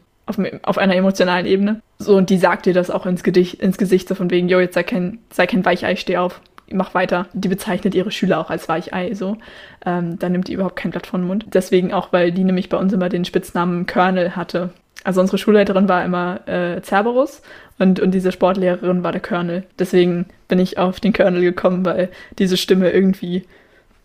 [0.63, 1.81] auf, einer emotionalen Ebene.
[1.99, 4.61] So, und die sagt dir das auch ins, Gedicht, ins Gesicht, so von wegen, jo,
[4.61, 6.41] jetzt sei kein, sei kein Weichei, steh auf.
[6.71, 7.27] Mach weiter.
[7.33, 9.39] Die bezeichnet ihre Schüler auch als Weichei, so.
[9.85, 11.47] Ähm, da nimmt die überhaupt kein Blatt von den Mund.
[11.53, 14.71] Deswegen auch, weil die nämlich bei uns immer den Spitznamen Colonel hatte.
[15.05, 17.43] Also unsere Schulleiterin war immer äh, Cerberus
[17.79, 19.65] und, und diese Sportlehrerin war der Colonel.
[19.79, 23.45] Deswegen bin ich auf den Colonel gekommen, weil diese Stimme irgendwie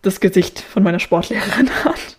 [0.01, 2.17] das Gesicht von meiner Sportlehrerin hat.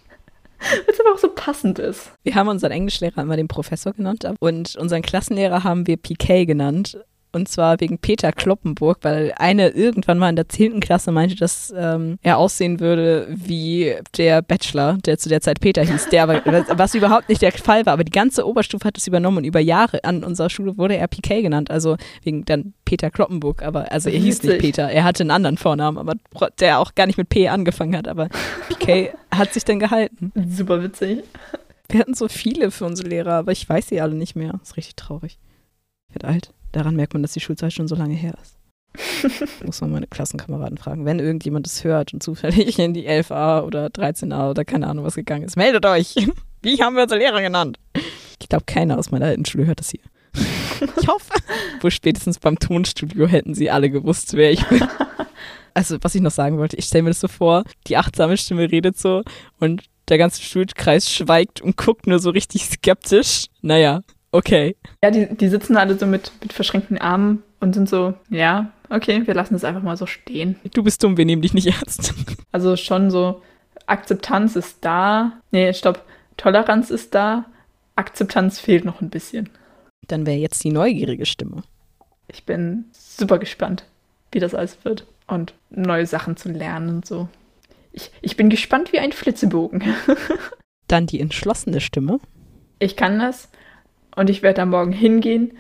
[0.88, 2.10] Es aber auch so passend ist.
[2.22, 6.98] Wir haben unseren Englischlehrer immer den Professor genannt und unseren Klassenlehrer haben wir PK genannt.
[7.34, 10.80] Und zwar wegen Peter Kloppenburg, weil eine irgendwann mal in der 10.
[10.80, 15.82] Klasse meinte, dass ähm, er aussehen würde wie der Bachelor, der zu der Zeit Peter
[15.82, 16.42] hieß, der aber,
[16.76, 17.94] was überhaupt nicht der Fall war.
[17.94, 21.08] Aber die ganze Oberstufe hat es übernommen und über Jahre an unserer Schule wurde er
[21.08, 21.70] PK genannt.
[21.70, 23.62] Also wegen dann Peter Kloppenburg.
[23.62, 24.58] Aber also er hieß nicht.
[24.58, 26.14] Peter, er hatte einen anderen Vornamen, aber
[26.60, 28.08] der auch gar nicht mit P angefangen hat.
[28.08, 28.28] Aber
[28.68, 30.32] PK hat sich dann gehalten.
[30.48, 31.24] Super witzig.
[31.88, 34.52] Wir hatten so viele für unsere Lehrer, aber ich weiß sie alle nicht mehr.
[34.52, 35.38] Das ist richtig traurig.
[36.08, 36.50] Ich werde alt.
[36.74, 38.58] Daran merkt man, dass die Schulzeit schon so lange her ist.
[39.64, 41.04] Muss man meine Klassenkameraden fragen.
[41.04, 45.14] Wenn irgendjemand es hört und zufällig in die 11a oder 13a oder keine Ahnung was
[45.14, 46.16] gegangen ist, meldet euch.
[46.62, 47.78] Wie haben wir unsere Lehrer genannt?
[48.40, 50.00] Ich glaube, keiner aus meiner alten Schule hört das hier.
[51.00, 51.32] Ich hoffe.
[51.80, 54.82] Wo spätestens beim Tonstudio hätten sie alle gewusst, wer ich bin.
[55.76, 58.70] Also, was ich noch sagen wollte, ich stelle mir das so vor, die achtsame Stimme
[58.70, 59.22] redet so
[59.58, 63.46] und der ganze Schulkreis schweigt und guckt nur so richtig skeptisch.
[63.60, 64.02] Naja,
[64.34, 64.76] okay.
[65.02, 69.26] Ja, die, die sitzen alle so mit, mit verschränkten Armen und sind so, ja, okay,
[69.26, 70.56] wir lassen es einfach mal so stehen.
[70.72, 72.14] Du bist dumm, wir nehmen dich nicht ernst.
[72.52, 73.42] Also schon so,
[73.86, 75.32] Akzeptanz ist da.
[75.50, 76.04] Nee, stopp.
[76.36, 77.46] Toleranz ist da.
[77.96, 79.50] Akzeptanz fehlt noch ein bisschen.
[80.06, 81.64] Dann wäre jetzt die neugierige Stimme.
[82.28, 83.84] Ich bin super gespannt,
[84.30, 85.06] wie das alles wird.
[85.26, 87.28] Und neue Sachen zu lernen und so.
[87.92, 89.82] Ich, ich bin gespannt wie ein Flitzebogen.
[90.88, 92.20] Dann die entschlossene Stimme.
[92.78, 93.48] Ich kann das
[94.16, 95.52] und ich werde da morgen hingehen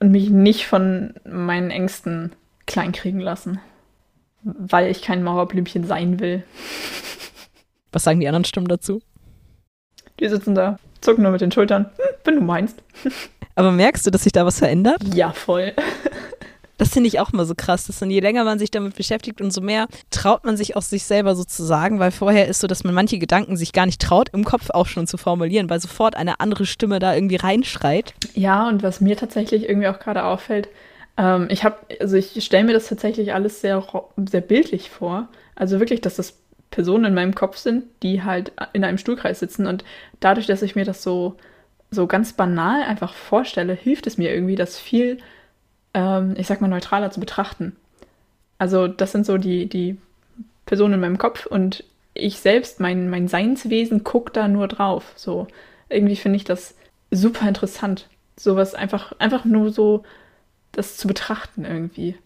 [0.00, 2.32] und mich nicht von meinen Ängsten
[2.66, 3.60] kleinkriegen lassen.
[4.42, 6.44] Weil ich kein Mauerblümchen sein will.
[7.92, 9.00] Was sagen die anderen Stimmen dazu?
[10.20, 11.86] Die sitzen da, zucken nur mit den Schultern.
[11.96, 12.82] Hm, wenn du meinst.
[13.54, 15.02] Aber merkst du, dass sich da was verändert?
[15.14, 15.72] Ja, voll.
[16.76, 19.40] Das finde ich auch immer so krass, dass dann je länger man sich damit beschäftigt,
[19.40, 22.66] umso mehr traut man sich auch sich selber so zu sagen, weil vorher ist so,
[22.66, 25.80] dass man manche Gedanken sich gar nicht traut, im Kopf auch schon zu formulieren, weil
[25.80, 28.14] sofort eine andere Stimme da irgendwie reinschreit.
[28.34, 30.68] Ja, und was mir tatsächlich irgendwie auch gerade auffällt,
[31.16, 33.84] ähm, ich habe, also ich stelle mir das tatsächlich alles sehr,
[34.28, 35.28] sehr bildlich vor.
[35.54, 36.38] Also wirklich, dass das
[36.70, 39.66] Personen in meinem Kopf sind, die halt in einem Stuhlkreis sitzen.
[39.66, 39.84] Und
[40.20, 41.36] dadurch, dass ich mir das so,
[41.90, 45.18] so ganz banal einfach vorstelle, hilft es mir irgendwie, das viel,
[45.94, 47.76] ähm, ich sag mal, neutraler zu betrachten.
[48.58, 49.96] Also das sind so die, die
[50.66, 51.84] Personen in meinem Kopf und
[52.14, 55.12] ich selbst, mein, mein Seinswesen guckt da nur drauf.
[55.16, 55.48] So,
[55.88, 56.74] irgendwie finde ich das
[57.10, 58.08] super interessant.
[58.36, 60.04] Sowas einfach, einfach nur so,
[60.72, 62.16] das zu betrachten irgendwie.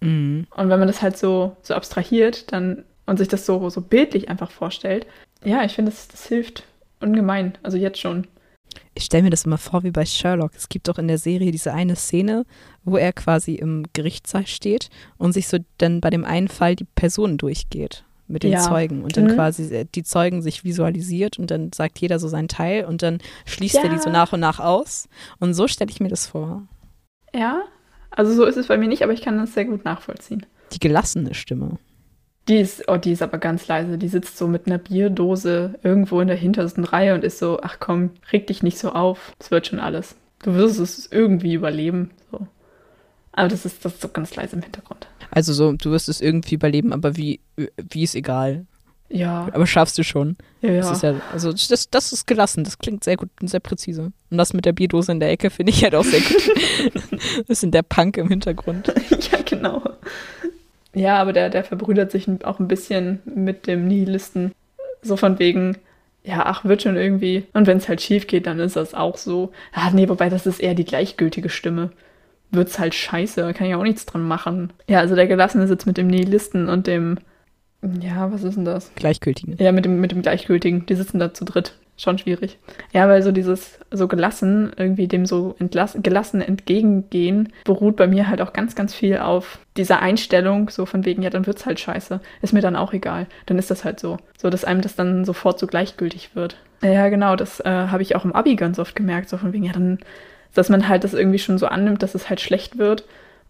[0.00, 0.46] Mhm.
[0.54, 4.28] Und wenn man das halt so, so abstrahiert dann und sich das so, so bildlich
[4.28, 5.06] einfach vorstellt,
[5.44, 6.64] ja, ich finde, das, das hilft
[7.00, 7.56] ungemein.
[7.62, 8.26] Also jetzt schon.
[8.94, 10.52] Ich stelle mir das immer vor wie bei Sherlock.
[10.56, 12.44] Es gibt doch in der Serie diese eine Szene,
[12.84, 16.84] wo er quasi im Gerichtssaal steht und sich so dann bei dem einen Fall die
[16.94, 18.60] Personen durchgeht mit den Ja.
[18.60, 19.34] Zeugen und dann Mhm.
[19.34, 23.18] quasi äh, die Zeugen sich visualisiert und dann sagt jeder so seinen Teil und dann
[23.44, 23.90] schließt er Ja.
[23.94, 25.08] die so nach und nach aus.
[25.38, 26.66] Und so stelle ich mir das vor.
[27.34, 27.62] Ja,
[28.10, 30.44] also so ist es bei mir nicht, aber ich kann das sehr gut nachvollziehen.
[30.72, 31.78] Die gelassene Stimme.
[32.48, 33.98] Die ist, oh, die ist aber ganz leise.
[33.98, 37.78] Die sitzt so mit einer Bierdose irgendwo in der hintersten Reihe und ist so, ach
[37.80, 39.32] komm, reg dich nicht so auf.
[39.38, 40.14] Es wird schon alles.
[40.42, 42.10] Du wirst es irgendwie überleben.
[42.30, 42.46] So.
[43.32, 45.08] Aber das ist, das ist so ganz leise im Hintergrund.
[45.30, 47.40] Also so, du wirst es irgendwie überleben, aber wie,
[47.90, 48.66] wie ist egal.
[49.08, 50.36] Ja, Aber schaffst du schon.
[50.62, 53.60] ja, Das ist ja, also das, das ist gelassen, das klingt sehr gut und sehr
[53.60, 54.12] präzise.
[54.30, 57.20] Und das mit der Bierdose in der Ecke finde ich halt auch sehr gut.
[57.48, 58.92] das sind der Punk im Hintergrund.
[59.10, 59.82] ja, genau.
[60.96, 64.52] Ja, aber der, der verbrüdert sich auch ein bisschen mit dem Nihilisten.
[65.02, 65.76] So von wegen,
[66.24, 67.44] ja, ach, wird schon irgendwie.
[67.52, 69.52] Und wenn es halt schief geht, dann ist das auch so.
[69.72, 71.90] Ah, nee, wobei das ist eher die gleichgültige Stimme.
[72.50, 74.72] Wird's halt scheiße, kann ich auch nichts dran machen.
[74.88, 77.18] Ja, also der Gelassene sitzt mit dem Nihilisten und dem.
[78.00, 78.90] Ja, was ist denn das?
[78.94, 79.62] Gleichgültige.
[79.62, 80.86] Ja, mit dem, mit dem Gleichgültigen.
[80.86, 81.74] Die sitzen da zu dritt.
[81.98, 82.58] Schon schwierig.
[82.92, 88.28] Ja, weil so dieses so gelassen, irgendwie dem so entlass, gelassen entgegengehen, beruht bei mir
[88.28, 91.80] halt auch ganz, ganz viel auf dieser Einstellung, so von wegen, ja, dann wird's halt
[91.80, 92.20] scheiße.
[92.42, 93.26] Ist mir dann auch egal.
[93.46, 94.18] Dann ist das halt so.
[94.36, 96.56] So, dass einem das dann sofort so gleichgültig wird.
[96.82, 99.64] Ja, genau, das äh, habe ich auch im Abi ganz oft gemerkt, so von wegen,
[99.64, 99.98] ja, dann,
[100.54, 103.04] dass man halt das irgendwie schon so annimmt, dass es halt schlecht wird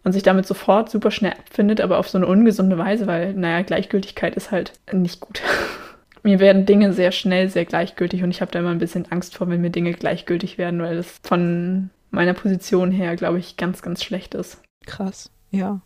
[0.04, 3.62] und sich damit sofort super schnell abfindet, aber auf so eine ungesunde Weise, weil, naja,
[3.62, 5.42] Gleichgültigkeit ist halt nicht gut.
[6.26, 9.36] mir werden Dinge sehr schnell sehr gleichgültig und ich habe da immer ein bisschen Angst
[9.36, 13.80] vor, wenn mir Dinge gleichgültig werden, weil das von meiner Position her, glaube ich, ganz,
[13.80, 14.60] ganz schlecht ist.
[14.86, 15.30] Krass.
[15.52, 15.82] Ja.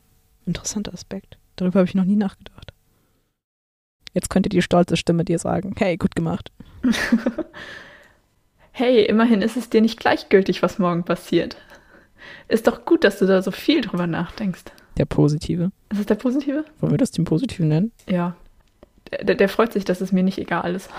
[0.47, 1.37] Interessanter Aspekt.
[1.57, 2.73] Darüber habe ich noch nie nachgedacht.
[4.15, 6.51] Jetzt könnte die stolze Stimme dir sagen, hey, gut gemacht.
[8.73, 11.59] hey, immerhin ist es dir nicht gleichgültig, was morgen passiert.
[12.49, 14.65] Ist doch gut, dass du da so viel drüber nachdenkst.
[14.97, 15.71] Der Positive.
[15.91, 16.65] Ist das der Positive?
[16.81, 17.93] Wollen wir das den Positiven nennen?
[18.09, 18.37] Ja.
[19.11, 20.91] Der, der freut sich, dass es mir nicht egal ist.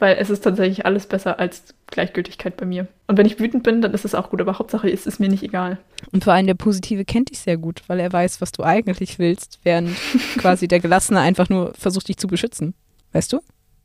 [0.00, 2.86] Weil es ist tatsächlich alles besser als Gleichgültigkeit bei mir.
[3.08, 5.28] Und wenn ich wütend bin, dann ist es auch gut, aber Hauptsache ist es mir
[5.28, 5.78] nicht egal.
[6.12, 9.18] Und vor allem der Positive kennt dich sehr gut, weil er weiß, was du eigentlich
[9.18, 9.90] willst, während
[10.38, 12.74] quasi der Gelassene einfach nur versucht, dich zu beschützen.
[13.12, 13.40] Weißt du?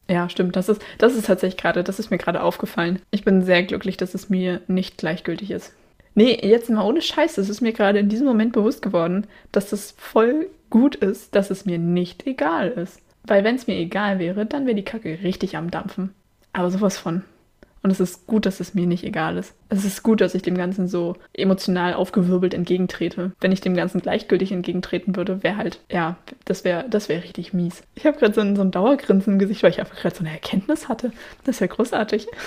[0.09, 0.55] Ja, stimmt.
[0.55, 2.99] Das ist, das ist tatsächlich gerade, das ist mir gerade aufgefallen.
[3.09, 5.73] Ich bin sehr glücklich, dass es mir nicht gleichgültig ist.
[6.15, 9.71] Nee, jetzt mal ohne Scheiß, das ist mir gerade in diesem Moment bewusst geworden, dass
[9.71, 12.99] das voll gut ist, dass es mir nicht egal ist.
[13.25, 16.13] Weil wenn es mir egal wäre, dann wäre die Kacke richtig am Dampfen.
[16.51, 17.23] Aber sowas von.
[17.81, 19.53] Und es ist gut, dass es mir nicht egal ist.
[19.67, 23.33] Es ist gut, dass ich dem Ganzen so emotional aufgewirbelt entgegentrete.
[23.41, 26.15] Wenn ich dem Ganzen gleichgültig entgegentreten würde, wäre halt, ja,
[26.45, 27.83] das wäre das wär richtig mies.
[27.95, 30.21] Ich habe gerade so, ein- so ein Dauergrinsen im Gesicht, weil ich einfach gerade so
[30.21, 31.11] eine Erkenntnis hatte.
[31.43, 32.27] Das ist ja großartig.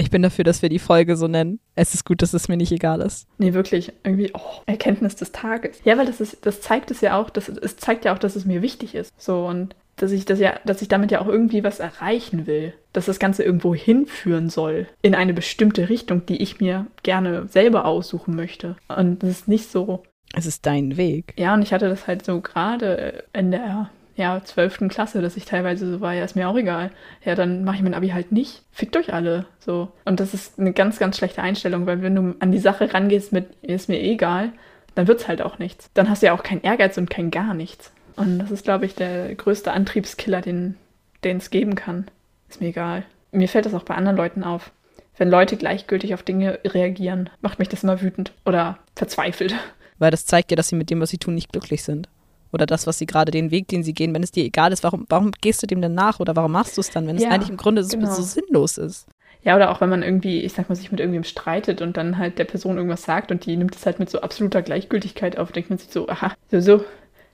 [0.00, 1.58] Ich bin dafür, dass wir die Folge so nennen.
[1.74, 3.26] Es ist gut, dass es mir nicht egal ist.
[3.38, 3.92] Nee, wirklich.
[4.04, 5.80] Irgendwie, oh, Erkenntnis des Tages.
[5.84, 8.36] Ja, weil das ist, das zeigt es ja auch, dass, es zeigt ja auch, dass
[8.36, 9.12] es mir wichtig ist.
[9.20, 12.72] So, und dass ich das ja, dass ich damit ja auch irgendwie was erreichen will.
[12.92, 14.86] Dass das Ganze irgendwo hinführen soll.
[15.02, 18.76] In eine bestimmte Richtung, die ich mir gerne selber aussuchen möchte.
[18.88, 20.02] Und das ist nicht so.
[20.34, 21.34] Es ist dein Weg.
[21.36, 24.88] Ja, und ich hatte das halt so gerade in der ja, 12.
[24.88, 26.90] Klasse, dass ich teilweise so war, ja, ist mir auch egal.
[27.24, 28.64] Ja, dann mache ich mein Abi halt nicht.
[28.72, 29.46] Fickt euch alle.
[29.60, 29.92] So.
[30.04, 33.32] Und das ist eine ganz, ganz schlechte Einstellung, weil wenn du an die Sache rangehst
[33.32, 34.52] mit, ist mir egal,
[34.96, 35.88] dann wird's halt auch nichts.
[35.94, 37.92] Dann hast du ja auch keinen Ehrgeiz und kein gar nichts.
[38.18, 40.76] Und das ist, glaube ich, der größte Antriebskiller, den
[41.22, 42.06] es geben kann.
[42.48, 43.04] Ist mir egal.
[43.32, 44.70] Mir fällt das auch bei anderen Leuten auf.
[45.16, 49.54] Wenn Leute gleichgültig auf Dinge reagieren, macht mich das immer wütend oder verzweifelt.
[49.98, 52.08] Weil das zeigt ja, dass sie mit dem, was sie tun, nicht glücklich sind.
[52.52, 54.82] Oder das, was sie gerade, den Weg, den sie gehen, wenn es dir egal ist,
[54.84, 57.22] warum, warum gehst du dem denn nach oder warum machst du es dann, wenn es
[57.22, 58.10] Ja, eigentlich im Grunde so, genau.
[58.10, 59.06] so sinnlos ist?
[59.42, 62.16] Ja, oder auch wenn man irgendwie, ich sag mal, sich mit irgendwem streitet und dann
[62.16, 65.52] halt der Person irgendwas sagt und die nimmt es halt mit so absoluter Gleichgültigkeit auf,
[65.52, 66.84] denkt man sich so, aha, so, so.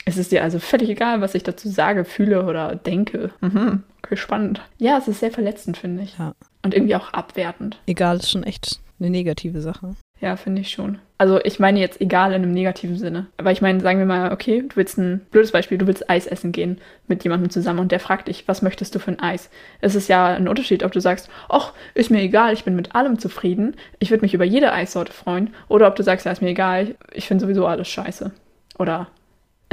[0.04, 3.30] Es ist dir also völlig egal, was ich dazu sage, fühle oder denke.
[3.40, 4.60] Mhm, okay, spannend.
[4.78, 6.18] Ja, es ist sehr verletzend, finde ich.
[6.18, 6.34] Ja.
[6.62, 7.78] Und irgendwie auch abwertend.
[7.86, 9.94] Egal ist schon echt eine negative Sache.
[10.20, 10.98] Ja, finde ich schon.
[11.18, 13.26] Also ich meine jetzt egal in einem negativen Sinne.
[13.36, 16.26] Aber ich meine, sagen wir mal, okay, du willst ein blödes Beispiel, du willst Eis
[16.26, 19.50] essen gehen mit jemandem zusammen und der fragt dich, was möchtest du für ein Eis?
[19.80, 22.94] Es ist ja ein Unterschied, ob du sagst, ach, ist mir egal, ich bin mit
[22.94, 26.42] allem zufrieden, ich würde mich über jede Eissorte freuen, oder ob du sagst, ja, ist
[26.42, 28.30] mir egal, ich finde sowieso alles scheiße.
[28.78, 29.08] Oder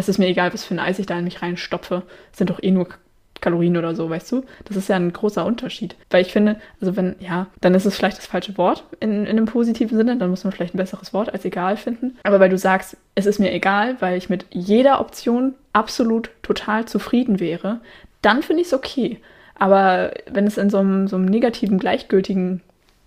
[0.02, 2.50] es ist mir egal, was für ein Eis ich da in mich reinstopfe, es sind
[2.50, 2.88] doch eh nur
[3.40, 4.44] Kalorien oder so, weißt du?
[4.66, 5.96] Das ist ja ein großer Unterschied.
[6.10, 9.30] Weil ich finde, also wenn, ja, dann ist es vielleicht das falsche Wort in, in
[9.30, 12.18] einem positiven Sinne, dann muss man vielleicht ein besseres Wort als egal finden.
[12.24, 16.86] Aber weil du sagst, es ist mir egal, weil ich mit jeder Option absolut total
[16.86, 17.82] zufrieden wäre,
[18.22, 19.20] dann finde ich es okay.
[19.56, 22.62] Aber wenn es in so einem, so einem negativen, gleichgültigen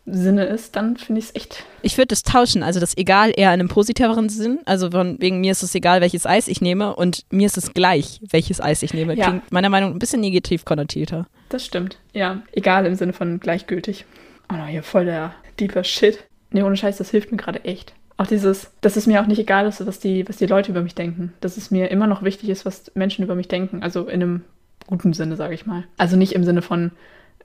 [0.07, 1.65] Sinne ist, dann finde ich es echt.
[1.81, 4.61] Ich würde das tauschen, also das egal eher in einem positiveren Sinn.
[4.67, 7.73] Also von wegen mir ist es egal, welches Eis ich nehme und mir ist es
[7.73, 9.17] gleich, welches Eis ich nehme.
[9.17, 9.29] Ja.
[9.29, 11.27] Klingt meiner Meinung nach ein bisschen negativ konnotierter.
[11.49, 11.99] Das stimmt.
[12.13, 14.05] Ja, egal im Sinne von gleichgültig.
[14.53, 16.25] Oh no, hier voll der deeper Shit.
[16.51, 17.95] Nee, ohne Scheiß, das hilft mir gerade echt.
[18.17, 20.83] Auch dieses, dass es mir auch nicht egal ist, was die, was die Leute über
[20.83, 21.33] mich denken.
[21.41, 23.83] Dass es mir immer noch wichtig ist, was Menschen über mich denken.
[23.83, 24.45] Also in einem
[24.87, 25.85] guten Sinne, sage ich mal.
[25.97, 26.93] Also nicht im Sinne von,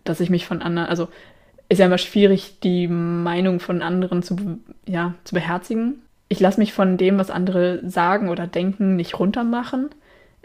[0.03, 1.07] dass ich mich von anderen, also
[1.70, 6.01] ist ja immer schwierig, die Meinung von anderen zu, ja, zu beherzigen.
[6.28, 9.89] Ich lasse mich von dem, was andere sagen oder denken, nicht runtermachen.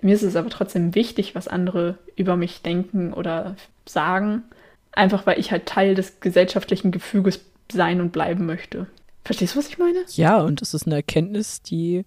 [0.03, 3.57] Mir ist es aber trotzdem wichtig, was andere über mich denken oder
[3.87, 4.43] sagen.
[4.93, 7.41] Einfach weil ich halt Teil des gesellschaftlichen Gefüges
[7.73, 8.87] sein und bleiben möchte.
[9.25, 10.05] Verstehst du, was ich meine?
[10.11, 12.05] Ja, und das ist eine Erkenntnis, die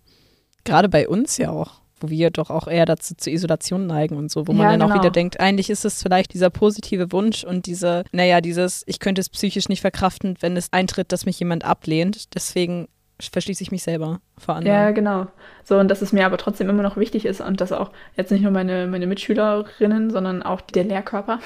[0.64, 4.32] gerade bei uns ja auch, wo wir doch auch eher dazu zur Isolation neigen und
[4.32, 5.02] so, wo man Ja, dann auch genau.
[5.02, 9.22] wieder denkt, eigentlich ist es vielleicht dieser positive Wunsch und diese, naja, dieses, ich könnte
[9.22, 12.36] es psychisch nicht verkraften, wenn es eintritt, dass mich jemand ablehnt.
[12.36, 12.88] Deswegen
[13.20, 14.76] verschließe ich mich selber vor anderen.
[14.76, 15.28] Ja, genau.
[15.64, 18.32] So, und dass es mir aber trotzdem immer noch wichtig ist und dass auch jetzt
[18.32, 21.40] nicht nur meine, meine Mitschülerinnen, sondern auch der Lehrkörper,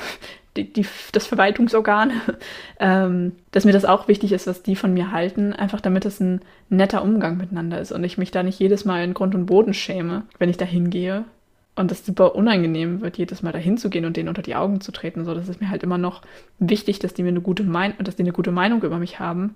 [0.57, 2.11] die, die, das Verwaltungsorgan,
[2.79, 6.19] ähm, dass mir das auch wichtig ist, was die von mir halten, einfach damit es
[6.19, 9.45] ein netter Umgang miteinander ist und ich mich da nicht jedes Mal in Grund und
[9.45, 11.25] Boden schäme, wenn ich da hingehe.
[11.73, 14.81] Und das super unangenehm wird, jedes Mal dahin zu gehen und denen unter die Augen
[14.81, 15.23] zu treten.
[15.23, 16.21] So, das ist mir halt immer noch
[16.59, 19.55] wichtig, dass die mir eine gute Meinung, dass die eine gute Meinung über mich haben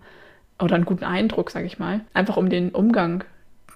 [0.58, 3.26] oder einen guten Eindruck, sage ich mal, einfach um den Umgang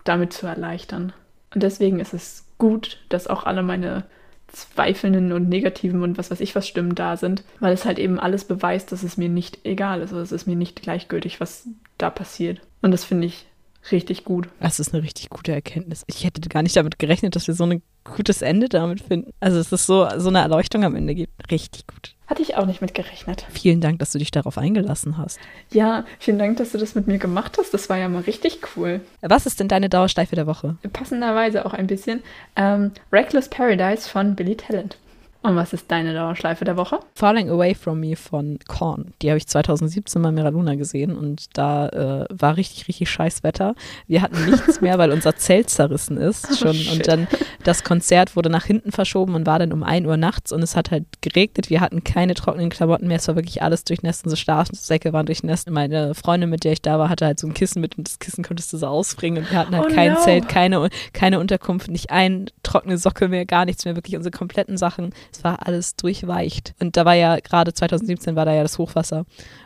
[0.06, 1.12] damit zu erleichtern.
[1.54, 4.06] Und deswegen ist es gut, dass auch alle meine
[4.52, 8.20] zweifelnden und negativen und was weiß ich was Stimmen da sind, weil es halt eben
[8.20, 10.12] alles beweist, dass es mir nicht egal ist.
[10.12, 12.62] Also es ist mir nicht gleichgültig, was da passiert.
[12.82, 13.46] Und das finde ich
[13.92, 14.50] richtig gut.
[14.60, 16.04] Das ist eine richtig gute Erkenntnis.
[16.08, 19.32] Ich hätte gar nicht damit gerechnet, dass wir so ein gutes Ende damit finden.
[19.40, 21.52] Also es ist so, so eine Erleuchtung am Ende gibt.
[21.52, 22.16] Richtig gut.
[22.28, 23.46] Hatte ich auch nicht mit gerechnet.
[23.50, 25.40] Vielen Dank, dass du dich darauf eingelassen hast.
[25.72, 27.74] Ja, vielen Dank, dass du das mit mir gemacht hast.
[27.74, 29.02] Das war ja mal richtig cool.
[29.22, 30.78] Was ist denn deine Dauerschleife der Woche?
[30.94, 32.22] Passenderweise auch ein bisschen.
[32.56, 34.98] Ähm, Reckless Paradise von Billy Talent.
[35.42, 37.00] Und was ist deine Dauerschleife der Woche?
[37.16, 39.14] Falling Away From Me von Korn.
[39.22, 43.44] Die habe ich 2017 mal Mira Luna gesehen und da äh, war richtig, richtig scheiß
[43.44, 43.74] Wetter.
[44.08, 46.74] Wir hatten nichts mehr, weil unser Zelt zerrissen ist schon.
[46.74, 46.92] shit.
[46.92, 47.28] und dann
[47.64, 50.76] das Konzert wurde nach hinten verschoben und war dann um 1 Uhr nachts und es
[50.76, 51.70] hat halt geregnet.
[51.70, 53.18] Wir hatten keine trockenen Klamotten mehr.
[53.18, 54.26] Es war wirklich alles durchnässt.
[54.26, 55.70] Unsere Schlafsäcke waren durchnässt.
[55.70, 58.20] Meine Freundin, mit der ich da war, hatte halt so ein Kissen mit und das
[58.20, 60.20] Kissen konntest du so ausbringen und wir hatten halt Oh kein no.
[60.20, 63.96] Zelt, keine, keine Unterkunft, nicht ein trockene Socke mehr, gar nichts mehr.
[63.96, 65.14] Wirklich unsere kompletten Sachen.
[65.32, 66.74] Es war alles durchweicht.
[66.80, 69.26] Und da war ja gerade 2017 war da ja das Hochwasser.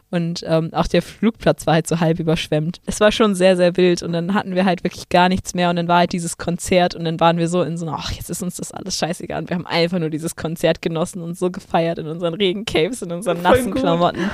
[0.10, 2.82] Und ähm, auch der Flugplatz war halt so halb überschwemmt.
[2.86, 4.04] Es war schon sehr, sehr wild.
[4.04, 5.72] Und dann hatten wir halt wirklich gar nichts mehr.
[5.72, 6.94] Und dann war halt dieses Konzert.
[6.94, 9.42] Und dann waren wir so in so, ach, jetzt ist uns das alles scheißegal.
[9.42, 13.12] Und wir haben einfach nur dieses Konzert genossen und so gefeiert in unseren Regencaves, in
[13.12, 13.82] unseren Voll nassen gut.
[13.82, 14.30] Klamotten.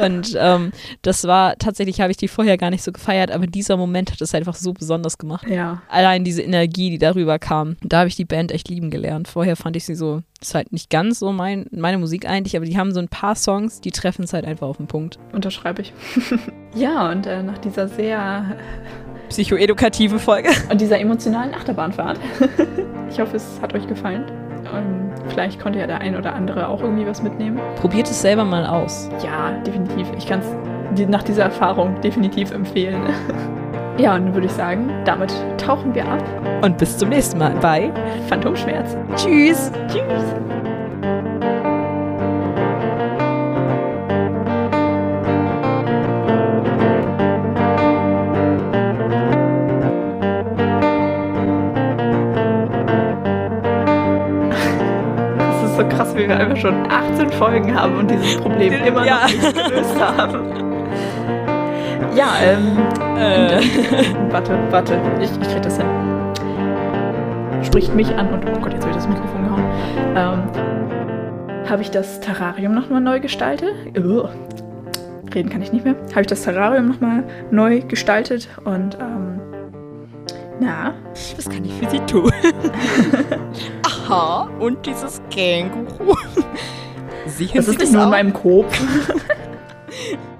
[0.00, 0.70] Und ähm,
[1.02, 3.32] das war, tatsächlich habe ich die vorher gar nicht so gefeiert.
[3.32, 5.82] Aber dieser Moment hat es einfach so besonders gemacht Ja.
[5.88, 9.26] allein diese Energie, die darüber kam, da habe ich die Band echt lieben gelernt.
[9.26, 12.66] Vorher fand ich sie so, ist halt nicht ganz so mein, meine Musik eigentlich, aber
[12.66, 15.18] die haben so ein paar Songs, die treffen es halt einfach auf den Punkt.
[15.32, 15.92] Unterschreibe ich.
[16.74, 18.56] ja, und äh, nach dieser sehr
[19.28, 20.50] Psychoedukative Folge.
[20.70, 22.20] und dieser emotionalen Achterbahnfahrt.
[23.10, 24.24] ich hoffe, es hat euch gefallen.
[24.74, 27.58] Ähm, vielleicht konnte ja der ein oder andere auch irgendwie was mitnehmen.
[27.76, 29.08] Probiert es selber mal aus.
[29.24, 30.06] Ja, definitiv.
[30.16, 33.02] Ich kann es nach dieser Erfahrung definitiv empfehlen.
[33.98, 36.22] Ja, und dann würde ich sagen, damit tauchen wir ab.
[36.62, 37.90] Und bis zum nächsten Mal bei
[38.28, 38.96] Phantomschmerz.
[39.16, 39.70] Tschüss.
[39.88, 40.24] Tschüss.
[55.38, 59.04] Das ist so krass, wie wir einfach schon 18 Folgen haben und dieses Problem immer
[59.06, 59.20] Ja.
[59.22, 60.70] noch nicht gelöst haben.
[62.14, 62.78] Ja, ähm,
[63.16, 63.60] Äh,
[64.30, 65.86] warte, warte, ich, ich krieg das hin.
[67.62, 69.64] Spricht mich an und, oh Gott, jetzt habe ich das Mikrofon gehauen.
[70.16, 73.74] Ähm, habe ich das Terrarium nochmal neu gestaltet?
[73.96, 74.28] Ugh.
[75.34, 75.94] Reden kann ich nicht mehr.
[76.10, 79.40] Habe ich das Terrarium nochmal neu gestaltet und, ähm,
[80.60, 80.94] na,
[81.36, 82.30] was kann ich für Sie tun?
[83.86, 86.14] Aha, und dieses Känguru.
[87.26, 88.78] Sehen das Sie ist nicht nur in meinem Kopf.